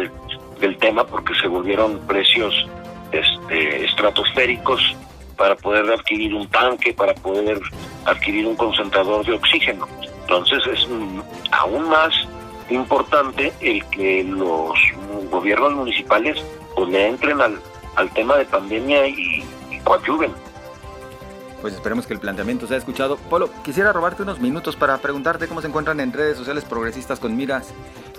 del 0.60 0.76
tema 0.78 1.04
porque 1.06 1.34
se 1.34 1.48
volvieron 1.48 1.98
precios 2.06 2.54
este, 3.12 3.84
estratosféricos 3.84 4.96
para 5.36 5.56
poder 5.56 5.90
adquirir 5.90 6.34
un 6.34 6.48
tanque, 6.48 6.92
para 6.92 7.14
poder 7.14 7.60
adquirir 8.04 8.46
un 8.46 8.56
concentrador 8.56 9.24
de 9.24 9.32
oxígeno. 9.32 9.86
Entonces 10.22 10.62
es 10.66 10.88
aún 11.50 11.88
más 11.88 12.12
importante 12.70 13.52
el 13.60 13.84
que 13.86 14.24
los 14.24 14.72
gobiernos 15.30 15.74
municipales 15.74 16.42
pues 16.74 16.88
le 16.88 17.08
entren 17.08 17.40
al, 17.40 17.60
al 17.96 18.10
tema 18.10 18.36
de 18.36 18.44
pandemia 18.46 19.06
y, 19.06 19.44
coadyuven. 19.84 20.32
Pues 21.64 21.72
esperemos 21.72 22.06
que 22.06 22.12
el 22.12 22.20
planteamiento 22.20 22.66
sea 22.66 22.76
escuchado. 22.76 23.16
Polo, 23.16 23.48
quisiera 23.62 23.90
robarte 23.90 24.22
unos 24.22 24.38
minutos 24.38 24.76
para 24.76 24.98
preguntarte 24.98 25.48
cómo 25.48 25.62
se 25.62 25.68
encuentran 25.68 25.98
en 25.98 26.12
redes 26.12 26.36
sociales 26.36 26.62
progresistas 26.62 27.18
con 27.18 27.34
miras 27.34 27.72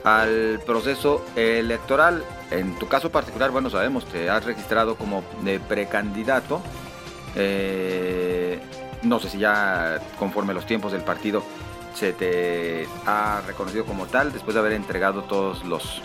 al 0.04 0.60
proceso 0.66 1.24
electoral. 1.36 2.24
En 2.50 2.74
tu 2.80 2.88
caso 2.88 3.12
particular, 3.12 3.52
bueno, 3.52 3.70
sabemos, 3.70 4.04
te 4.06 4.32
has 4.32 4.44
registrado 4.46 4.96
como 4.96 5.24
de 5.44 5.60
precandidato. 5.60 6.60
Eh, 7.36 8.60
no 9.04 9.20
sé 9.20 9.30
si 9.30 9.38
ya 9.38 10.02
conforme 10.18 10.56
los 10.56 10.66
tiempos 10.66 10.92
del 10.92 11.04
partido 11.04 11.44
se 11.94 12.14
te 12.14 12.88
ha 13.06 13.44
reconocido 13.46 13.86
como 13.86 14.08
tal 14.08 14.34
después 14.34 14.56
de 14.56 14.60
haber 14.62 14.74
entregado 14.74 15.22
todos 15.22 15.64
los 15.66 16.02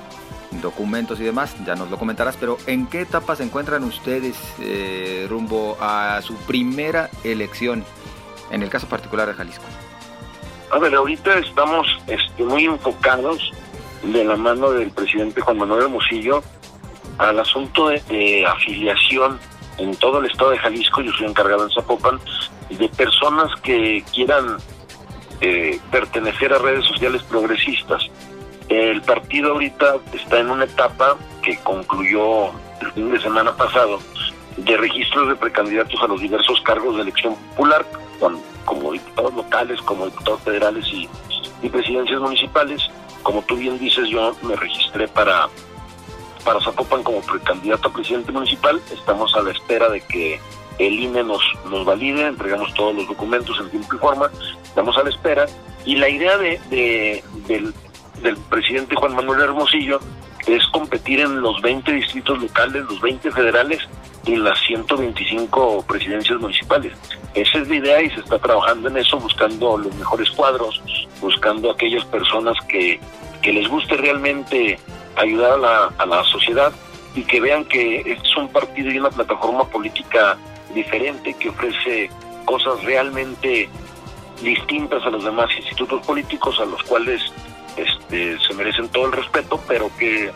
documentos 0.51 1.21
y 1.21 1.25
demás, 1.25 1.55
ya 1.65 1.75
nos 1.75 1.91
lo 1.91 1.99
comentarás, 1.99 2.37
pero 2.37 2.59
¿en 2.67 2.87
qué 2.87 3.03
etapa 3.03 3.37
se 3.37 3.45
encuentran 3.45 3.85
ustedes 3.85 4.37
eh, 4.61 5.27
rumbo 5.29 5.77
a 5.81 6.21
su 6.23 6.35
primera 6.37 7.11
elección, 7.25 7.85
en 8.51 8.63
el 8.63 8.69
caso 8.69 8.89
particular 8.89 9.29
de 9.29 9.35
Jalisco? 9.35 9.65
A 10.71 10.79
ver, 10.79 10.95
ahorita 10.95 11.39
estamos 11.39 11.87
este, 12.07 12.45
muy 12.45 12.65
enfocados 12.65 13.53
de 14.03 14.25
la 14.25 14.37
mano 14.37 14.71
del 14.71 14.91
presidente 14.91 15.41
Juan 15.41 15.59
Manuel 15.59 15.83
Hermosillo 15.83 16.43
al 17.19 17.39
asunto 17.39 17.89
de, 17.89 18.47
afiliación 18.47 19.39
en 19.79 19.95
todo 19.97 20.19
el 20.21 20.27
estado 20.27 20.51
de 20.51 20.59
Jalisco, 20.59 21.01
yo 21.03 21.13
soy 21.13 21.27
encargado 21.27 21.65
en 21.65 21.71
Zapopan, 21.71 22.19
de 22.71 22.89
personas 22.91 23.49
que 23.63 24.05
quieran 24.13 24.59
eh, 25.41 25.79
pertenecer 25.91 26.53
a 26.53 26.59
redes 26.59 26.85
sociales 26.85 27.23
progresistas 27.25 28.11
el 28.70 29.02
partido 29.02 29.52
ahorita 29.52 29.96
está 30.12 30.38
en 30.38 30.48
una 30.48 30.64
etapa 30.64 31.16
que 31.42 31.59
concluyó 31.59 32.50
el 32.80 32.92
fin 32.94 33.11
de 33.12 33.20
semana 33.20 33.54
pasado 33.56 33.98
de 34.56 34.76
registros 34.76 35.28
de 35.28 35.35
precandidatos 35.35 36.00
a 36.00 36.06
los 36.06 36.20
diversos 36.20 36.61
cargos 36.61 36.96
de 36.96 37.02
elección 37.02 37.35
popular, 37.35 37.85
como 38.64 38.92
diputados 38.92 39.35
locales, 39.35 39.80
como 39.83 40.06
diputados 40.06 40.40
federales 40.42 40.87
y, 40.92 41.09
presidencias 41.68 42.20
municipales. 42.20 42.83
Como 43.22 43.42
tú 43.42 43.56
bien 43.56 43.78
dices, 43.78 44.09
yo 44.09 44.35
me 44.42 44.54
registré 44.56 45.09
para, 45.09 45.48
para 46.44 46.61
Zapopan 46.61 47.02
como 47.02 47.20
precandidato 47.22 47.88
a 47.88 47.92
presidente 47.92 48.33
municipal. 48.33 48.80
Estamos 48.92 49.35
a 49.35 49.42
la 49.42 49.50
espera 49.50 49.88
de 49.88 50.00
que 50.00 50.40
el 50.78 50.94
INE 50.94 51.24
nos, 51.24 51.42
nos 51.66 51.85
valide, 51.85 52.26
entregamos 52.26 52.72
todos 52.74 52.94
los 52.94 53.09
documentos 53.09 53.59
en 53.61 53.68
tiempo 53.70 53.96
y 53.96 53.98
forma, 53.98 54.30
estamos 54.62 54.96
a 54.96 55.02
la 55.02 55.11
espera. 55.11 55.46
Y 55.85 55.96
la 55.96 56.09
idea 56.09 56.38
de, 56.38 56.61
de 56.70 57.24
del 57.46 57.74
del 58.22 58.37
presidente 58.37 58.94
Juan 58.94 59.14
Manuel 59.14 59.40
Hermosillo 59.40 60.00
es 60.46 60.66
competir 60.68 61.20
en 61.20 61.40
los 61.40 61.61
20 61.61 61.92
distritos 61.92 62.40
locales, 62.40 62.85
los 62.85 63.00
20 63.00 63.30
federales 63.30 63.80
y 64.26 64.37
las 64.37 64.59
125 64.61 65.85
presidencias 65.87 66.38
municipales. 66.40 66.92
Esa 67.35 67.59
es 67.59 67.68
la 67.68 67.76
idea 67.76 68.02
y 68.02 68.11
se 68.11 68.20
está 68.20 68.38
trabajando 68.38 68.88
en 68.88 68.96
eso, 68.96 69.18
buscando 69.18 69.78
los 69.78 69.94
mejores 69.96 70.30
cuadros, 70.30 70.83
buscando 71.20 71.70
aquellas 71.70 72.04
personas 72.06 72.56
que, 72.68 73.00
que 73.42 73.52
les 73.52 73.68
guste 73.68 73.96
realmente 73.96 74.78
ayudar 75.16 75.52
a 75.52 75.56
la, 75.59 75.92
a 75.98 76.06
la 76.06 76.24
sociedad 76.24 76.72
y 77.14 77.22
que 77.22 77.40
vean 77.40 77.64
que 77.64 78.00
es 78.00 78.37
un 78.37 78.48
partido 78.48 78.90
y 78.90 78.98
una 78.98 79.11
plataforma 79.11 79.64
política 79.64 80.37
diferente 80.74 81.35
que 81.35 81.48
ofrece 81.48 82.11
cosas 82.44 82.83
realmente 82.85 83.68
distintas 84.42 85.04
a 85.04 85.11
los 85.11 85.24
demás 85.24 85.50
institutos 85.56 86.04
políticos 86.06 86.59
a 86.61 86.64
los 86.64 86.83
cuales 86.85 87.20
este, 87.76 88.38
se 88.40 88.54
merecen 88.54 88.88
todo 88.88 89.06
el 89.06 89.12
respeto, 89.12 89.61
pero 89.66 89.90
que 89.98 90.30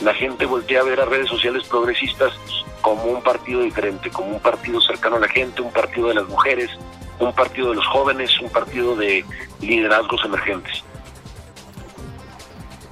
la 0.00 0.14
gente 0.14 0.46
voltea 0.46 0.80
a 0.80 0.84
ver 0.84 1.00
a 1.00 1.04
redes 1.04 1.28
sociales 1.28 1.66
progresistas 1.68 2.32
como 2.80 3.04
un 3.04 3.22
partido 3.22 3.62
diferente, 3.62 4.10
como 4.10 4.30
un 4.30 4.40
partido 4.40 4.80
cercano 4.80 5.16
a 5.16 5.20
la 5.20 5.28
gente, 5.28 5.60
un 5.60 5.72
partido 5.72 6.08
de 6.08 6.14
las 6.14 6.28
mujeres, 6.28 6.70
un 7.18 7.32
partido 7.34 7.70
de 7.70 7.76
los 7.76 7.86
jóvenes, 7.86 8.40
un 8.40 8.50
partido 8.50 8.96
de 8.96 9.24
liderazgos 9.60 10.24
emergentes. 10.24 10.82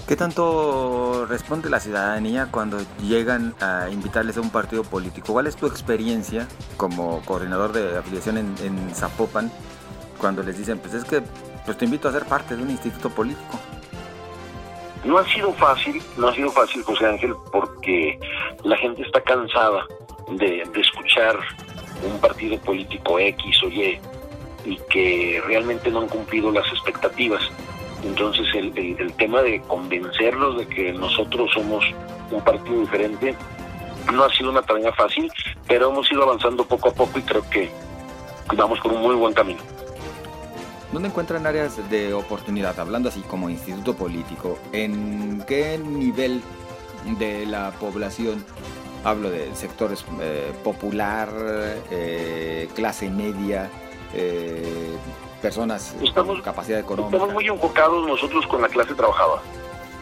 ¿Qué 0.07 0.17
tanto 0.17 1.27
responde 1.27 1.69
la 1.69 1.81
ciudadanía 1.81 2.49
cuando 2.51 2.79
llegan 3.03 3.55
a 3.61 3.91
invitarles 3.91 4.39
a 4.39 4.41
un 4.41 4.51
partido 4.51 4.83
político? 4.83 5.35
¿Cuál 5.35 5.47
es 5.47 5.57
tu 5.57 5.67
experiencia 5.67 6.49
como 6.79 7.21
coordinador 7.27 7.73
de 7.73 7.99
afiliación 7.99 8.39
en, 8.39 8.55
en 8.63 8.95
Zapopan 8.95 9.53
cuando 10.19 10.43
les 10.43 10.59
dicen, 10.59 10.79
pues 10.79 10.95
es 10.95 11.05
que 11.05 11.23
pues 11.69 11.77
te 11.77 11.85
invito 11.85 12.09
a 12.09 12.13
ser 12.13 12.25
parte 12.25 12.57
de 12.57 12.63
un 12.63 12.71
instituto 12.71 13.11
político? 13.11 13.61
No 15.05 15.19
ha 15.19 15.29
sido 15.29 15.53
fácil, 15.53 16.03
no 16.17 16.29
ha 16.29 16.35
sido 16.35 16.51
fácil, 16.51 16.83
José 16.83 17.05
Ángel, 17.05 17.35
porque 17.53 18.19
la 18.65 18.75
gente 18.79 19.03
está 19.03 19.21
cansada 19.21 19.85
de, 20.31 20.63
escuchar 20.75 21.39
un 22.11 22.19
partido 22.21 22.59
político 22.61 23.19
X 23.19 23.63
o 23.65 23.69
Y 23.69 24.01
y 24.65 24.79
que 24.89 25.43
realmente 25.47 25.91
no 25.91 26.01
han 26.01 26.09
cumplido 26.09 26.51
las 26.51 26.67
expectativas. 26.69 27.43
Entonces 28.03 28.47
el, 28.55 28.73
el, 28.99 29.13
tema 29.19 29.43
de 29.43 29.61
convencerlos 29.61 30.57
de 30.57 30.67
que 30.69 30.95
nosotros 30.95 31.51
somos 31.53 31.85
un 32.31 32.43
partido 32.43 32.81
diferente 32.81 33.37
no 34.11 34.25
ha 34.25 34.31
sido 34.31 34.49
una 34.49 34.63
tarea 34.63 34.91
fácil, 34.95 35.31
pero 35.67 35.91
hemos 35.91 36.11
ido 36.11 36.23
avanzando 36.23 36.65
poco 36.65 36.89
a 36.89 36.95
poco 36.95 37.19
y 37.19 37.23
creo 37.23 37.45
que 37.51 37.71
vamos 38.57 38.81
por 38.81 38.91
un 38.91 39.03
muy 39.03 39.17
buen 39.17 39.35
camino. 39.35 39.61
¿Dónde 40.93 41.09
encuentran 41.09 41.47
áreas 41.47 41.91
de 41.91 42.15
oportunidad, 42.15 42.79
hablando 42.81 43.11
así 43.11 43.21
como 43.21 43.51
instituto 43.51 43.95
político? 43.95 44.59
¿En 44.73 45.43
qué 45.47 45.77
nivel 45.77 46.43
de 47.19 47.45
la 47.45 47.73
población, 47.73 48.43
hablo 49.05 49.29
de 49.29 49.55
sectores 49.55 50.05
eh, 50.23 50.51
popular, 50.65 51.29
eh, 51.91 52.69
clase 52.75 53.11
media, 53.11 53.71
eh, 54.15 54.97
personas 55.43 55.95
con 56.15 56.41
capacidad 56.41 56.81
económica? 56.81 57.17
Estamos 57.17 57.35
muy 57.35 57.47
enfocados 57.47 58.07
nosotros 58.07 58.47
con 58.47 58.63
la 58.63 58.69
clase 58.69 58.95
trabajadora. 58.95 59.43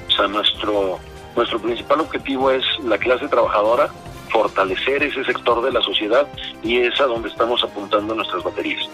O 0.07 0.11
sea, 0.13 0.29
nuestro, 0.29 1.01
nuestro 1.35 1.59
principal 1.59 2.01
objetivo 2.01 2.53
es 2.53 2.65
la 2.85 2.97
clase 2.97 3.27
trabajadora, 3.27 3.91
fortalecer 4.31 5.03
ese 5.03 5.25
sector 5.25 5.65
de 5.65 5.73
la 5.73 5.83
sociedad 5.83 6.29
y 6.63 6.79
es 6.79 7.01
a 7.01 7.07
donde 7.07 7.29
estamos 7.29 7.65
apuntando 7.65 8.15
nuestras 8.15 8.45
baterías. 8.45 8.89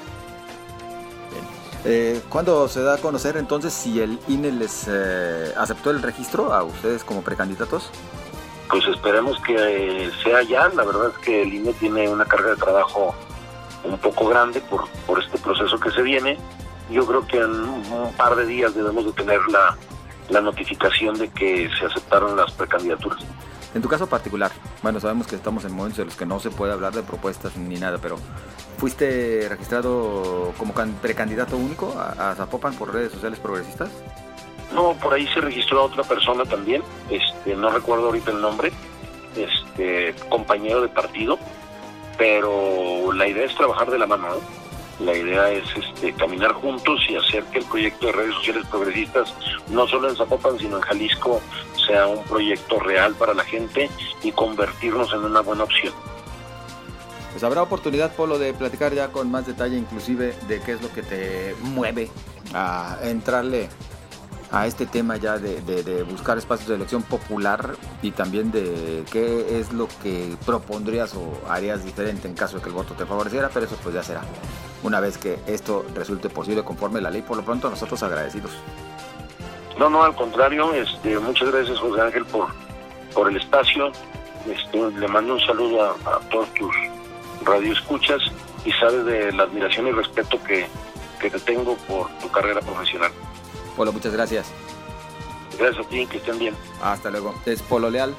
Eh, 1.85 2.21
¿Cuándo 2.29 2.69
se 2.69 2.83
da 2.83 2.95
a 2.95 2.99
conocer 2.99 3.37
entonces 3.37 3.73
si 3.73 4.01
el 4.01 4.19
INE 4.29 4.53
les 4.53 4.87
eh, 4.89 5.53
aceptó 5.57 5.91
el 5.91 6.01
registro 6.01 6.53
a 6.53 6.63
ustedes 6.63 7.03
como 7.03 7.23
precandidatos? 7.23 7.91
Pues 8.71 8.87
esperemos 8.87 9.39
que 9.41 10.11
sea 10.23 10.43
ya. 10.43 10.69
La 10.69 10.85
verdad 10.85 11.11
es 11.11 11.19
que 11.19 11.43
el 11.43 11.53
INE 11.53 11.73
tiene 11.75 12.09
una 12.09 12.25
carga 12.25 12.51
de 12.51 12.57
trabajo 12.57 13.15
un 13.85 13.99
poco 13.99 14.29
grande 14.29 14.61
por, 14.61 14.89
por 15.07 15.23
este 15.23 15.39
proceso 15.39 15.79
que 15.79 15.91
se 15.91 16.03
viene. 16.03 16.39
Yo 16.91 17.05
creo 17.07 17.27
que 17.27 17.39
en 17.39 17.51
un 17.51 18.13
par 18.17 18.37
de 18.37 18.47
días 18.47 18.75
debemos 18.75 19.05
de 19.05 19.13
tener 19.13 19.41
la, 19.51 19.77
la 20.29 20.41
notificación 20.41 21.19
de 21.19 21.29
que 21.29 21.69
se 21.79 21.87
aceptaron 21.87 22.37
las 22.37 22.53
precandidaturas. 22.53 23.23
En 23.75 23.81
tu 23.81 23.89
caso 23.89 24.07
particular, 24.07 24.51
bueno, 24.83 25.01
sabemos 25.01 25.27
que 25.27 25.37
estamos 25.37 25.65
en 25.65 25.73
momentos 25.73 25.99
en 26.01 26.07
los 26.07 26.17
que 26.17 26.27
no 26.27 26.39
se 26.41 26.51
puede 26.51 26.73
hablar 26.73 26.93
de 26.93 27.03
propuestas 27.03 27.57
ni 27.57 27.77
nada, 27.77 27.99
pero 27.99 28.17
¿fuiste 28.77 29.47
registrado 29.49 30.53
como 30.59 30.75
precandidato 31.01 31.57
único 31.57 31.95
a, 31.99 32.35
Zapopan 32.35 32.75
por 32.75 32.93
redes 32.93 33.13
sociales 33.13 33.39
progresistas? 33.39 33.91
No, 34.75 34.95
por 34.95 35.15
ahí 35.15 35.27
se 35.29 35.41
registró 35.41 35.81
a 35.81 35.85
otra 35.85 36.03
persona 36.03 36.45
también, 36.45 36.83
este, 37.11 37.57
no 37.57 37.71
recuerdo 37.71 38.07
ahorita 38.07 38.31
el 38.31 38.41
nombre, 38.43 38.73
este, 39.37 40.15
compañero 40.29 40.83
de 40.83 40.89
partido, 40.89 41.39
pero 42.19 43.13
la 43.13 43.27
idea 43.27 43.47
es 43.47 43.55
trabajar 43.55 43.91
de 43.91 43.99
la 43.99 44.07
mano, 44.07 44.27
La 45.05 45.17
idea 45.17 45.51
es 45.51 45.65
este, 45.77 46.13
caminar 46.13 46.53
juntos 46.53 47.01
y 47.09 47.17
hacer 47.17 47.45
que 47.45 47.59
el 47.59 47.65
proyecto 47.65 48.07
de 48.07 48.13
redes 48.13 48.35
sociales 48.37 48.67
progresistas, 48.71 49.35
no 49.69 49.87
solo 49.89 50.09
en 50.09 50.17
Zapopan, 50.17 50.59
sino 50.59 50.77
en 50.77 50.83
Jalisco, 50.83 51.41
sea 51.87 52.07
un 52.07 52.23
proyecto 52.25 52.79
real 52.79 53.15
para 53.15 53.35
la 53.35 53.45
gente 53.45 53.91
y 54.23 54.31
convertirnos 54.33 55.13
en 55.13 55.25
una 55.25 55.41
buena 55.41 55.65
opción. 55.65 55.93
Pues 57.33 57.43
habrá 57.43 57.63
oportunidad, 57.63 58.15
Polo, 58.15 58.39
de 58.39 58.53
platicar 58.53 58.95
ya 58.95 59.09
con 59.09 59.31
más 59.31 59.47
detalle, 59.47 59.77
inclusive 59.77 60.35
de 60.47 60.61
qué 60.61 60.73
es 60.73 60.83
lo 60.83 60.93
que 60.93 61.03
te 61.03 61.57
mueve 61.63 62.11
a 62.55 62.99
entrarle 63.03 63.69
a 64.53 64.67
este 64.67 64.87
tema 64.87 65.17
ya 65.17 65.39
de, 65.39 66.05
buscar 66.09 66.37
espacios 66.37 66.69
de 66.69 66.75
elección 66.75 67.03
popular 67.03 67.75
y 68.03 68.11
también 68.11 68.53
de 68.53 69.03
qué 69.11 69.59
es 69.59 69.73
lo 69.73 69.89
que 70.03 70.37
propondrías 70.45 71.15
o 71.15 71.41
harías 71.49 71.85
diferente 71.85 72.29
en 72.29 72.35
caso 72.35 72.57
de 72.59 72.63
que 72.63 72.69
el 72.69 72.75
voto 72.75 72.95
te 72.95 73.07
favoreciera, 73.07 73.49
pero 73.53 73.67
eso 73.67 73.77
pues 73.83 73.95
ya 73.95 74.03
será 74.03 74.21
una 74.83 75.01
vez 75.01 75.17
que 75.17 75.39
esto 75.47 75.87
resulte 75.95 76.29
posible 76.29 76.63
conforme 76.65 77.01
la 77.01 77.11
ley. 77.11 77.23
Por 77.23 77.37
lo 77.37 77.45
pronto, 77.45 77.71
nosotros 77.71 78.03
agradecidos. 78.03 78.53
No, 79.79 79.89
no, 79.89 80.03
al 80.03 80.15
contrario, 80.15 80.73
este, 80.75 81.19
muchas 81.19 81.51
gracias 81.51 81.79
José 81.79 82.01
Ángel 82.03 82.25
por, 82.27 82.49
por 83.15 83.31
el 83.31 83.37
espacio. 83.37 83.91
Este, 84.47 84.91
le 84.99 85.09
mando 85.09 85.35
un 85.35 85.41
saludo 85.41 85.83
a, 85.83 86.21
todos 86.31 86.53
tus 86.55 86.75
radioescuchas 87.45 88.21
y 88.65 88.73
sabes 88.73 89.05
de 89.05 89.33
la 89.33 89.45
admiración 89.45 89.87
y 89.89 89.93
respeto 89.93 90.39
que, 90.45 90.67
te 91.21 91.31
tengo 91.41 91.77
por 91.87 92.09
tu 92.19 92.29
carrera 92.33 92.61
profesional. 92.61 93.13
Polo, 93.77 93.93
muchas 93.93 94.13
gracias. 94.13 94.47
Gracias 95.59 95.87
a 95.87 95.89
ti, 95.89 96.07
que 96.07 96.19
estén 96.19 96.39
bien. 96.39 96.55
Hasta 96.83 97.11
luego. 97.11 97.35
Es 97.47 97.63
Polo 97.63 97.91
Leal, 97.91 98.15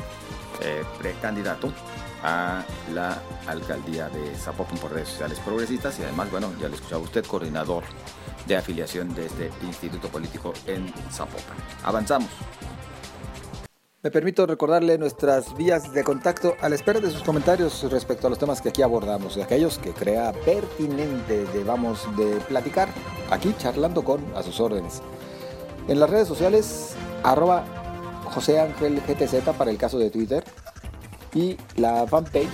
eh, 0.61 0.83
precandidato 0.99 1.71
a 2.23 2.63
la 2.93 3.21
alcaldía 3.47 4.09
de 4.09 4.33
Zapopan 4.35 4.77
por 4.77 4.93
redes 4.93 5.09
sociales 5.09 5.39
progresistas 5.39 5.99
y 5.99 6.03
además, 6.03 6.31
bueno, 6.31 6.51
ya 6.59 6.69
lo 6.69 6.75
escuchaba 6.75 7.03
usted, 7.03 7.25
coordinador 7.25 7.83
de 8.47 8.55
afiliación 8.55 9.13
de 9.13 9.25
este 9.25 9.51
instituto 9.61 10.07
político 10.09 10.53
en 10.67 10.91
Zapopan. 11.11 11.57
Avanzamos. 11.83 12.29
Me 14.01 14.11
permito 14.11 14.45
recordarle 14.45 14.97
nuestras 14.97 15.55
vías 15.55 15.93
de 15.93 16.03
contacto 16.03 16.55
a 16.59 16.67
la 16.67 16.75
espera 16.75 16.99
de 16.99 17.09
sus 17.09 17.23
comentarios 17.23 17.89
respecto 17.89 18.27
a 18.27 18.29
los 18.29 18.37
temas 18.37 18.59
que 18.61 18.67
aquí 18.67 18.81
abordamos, 18.81 19.35
de 19.35 19.43
aquellos 19.43 19.77
que 19.77 19.93
crea 19.93 20.33
pertinente 20.33 21.45
debamos 21.53 22.05
de 22.17 22.35
platicar, 22.41 22.89
aquí 23.29 23.55
charlando 23.57 24.03
con 24.03 24.21
a 24.35 24.43
sus 24.43 24.59
órdenes. 24.59 25.01
En 25.87 25.99
las 25.99 26.09
redes 26.09 26.27
sociales, 26.27 26.95
arroba 27.23 27.65
José 28.33 28.59
Ángel 28.59 29.01
GTZ 29.05 29.43
para 29.57 29.69
el 29.69 29.77
caso 29.77 29.99
de 29.99 30.09
Twitter 30.09 30.43
y 31.33 31.57
la 31.75 32.07
fanpage 32.07 32.47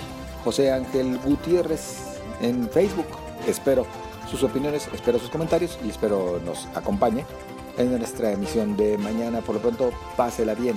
José 0.44 0.72
Ángel 0.72 1.18
Gutiérrez 1.24 2.18
en 2.40 2.68
Facebook. 2.70 3.06
Espero 3.46 3.86
sus 4.28 4.42
opiniones, 4.42 4.88
espero 4.92 5.18
sus 5.18 5.30
comentarios 5.30 5.78
y 5.84 5.90
espero 5.90 6.40
nos 6.44 6.66
acompañe 6.74 7.24
en 7.78 7.96
nuestra 7.96 8.32
emisión 8.32 8.76
de 8.76 8.98
mañana. 8.98 9.40
Por 9.40 9.56
lo 9.56 9.60
pronto, 9.60 9.90
pásela 10.16 10.54
bien. 10.54 10.76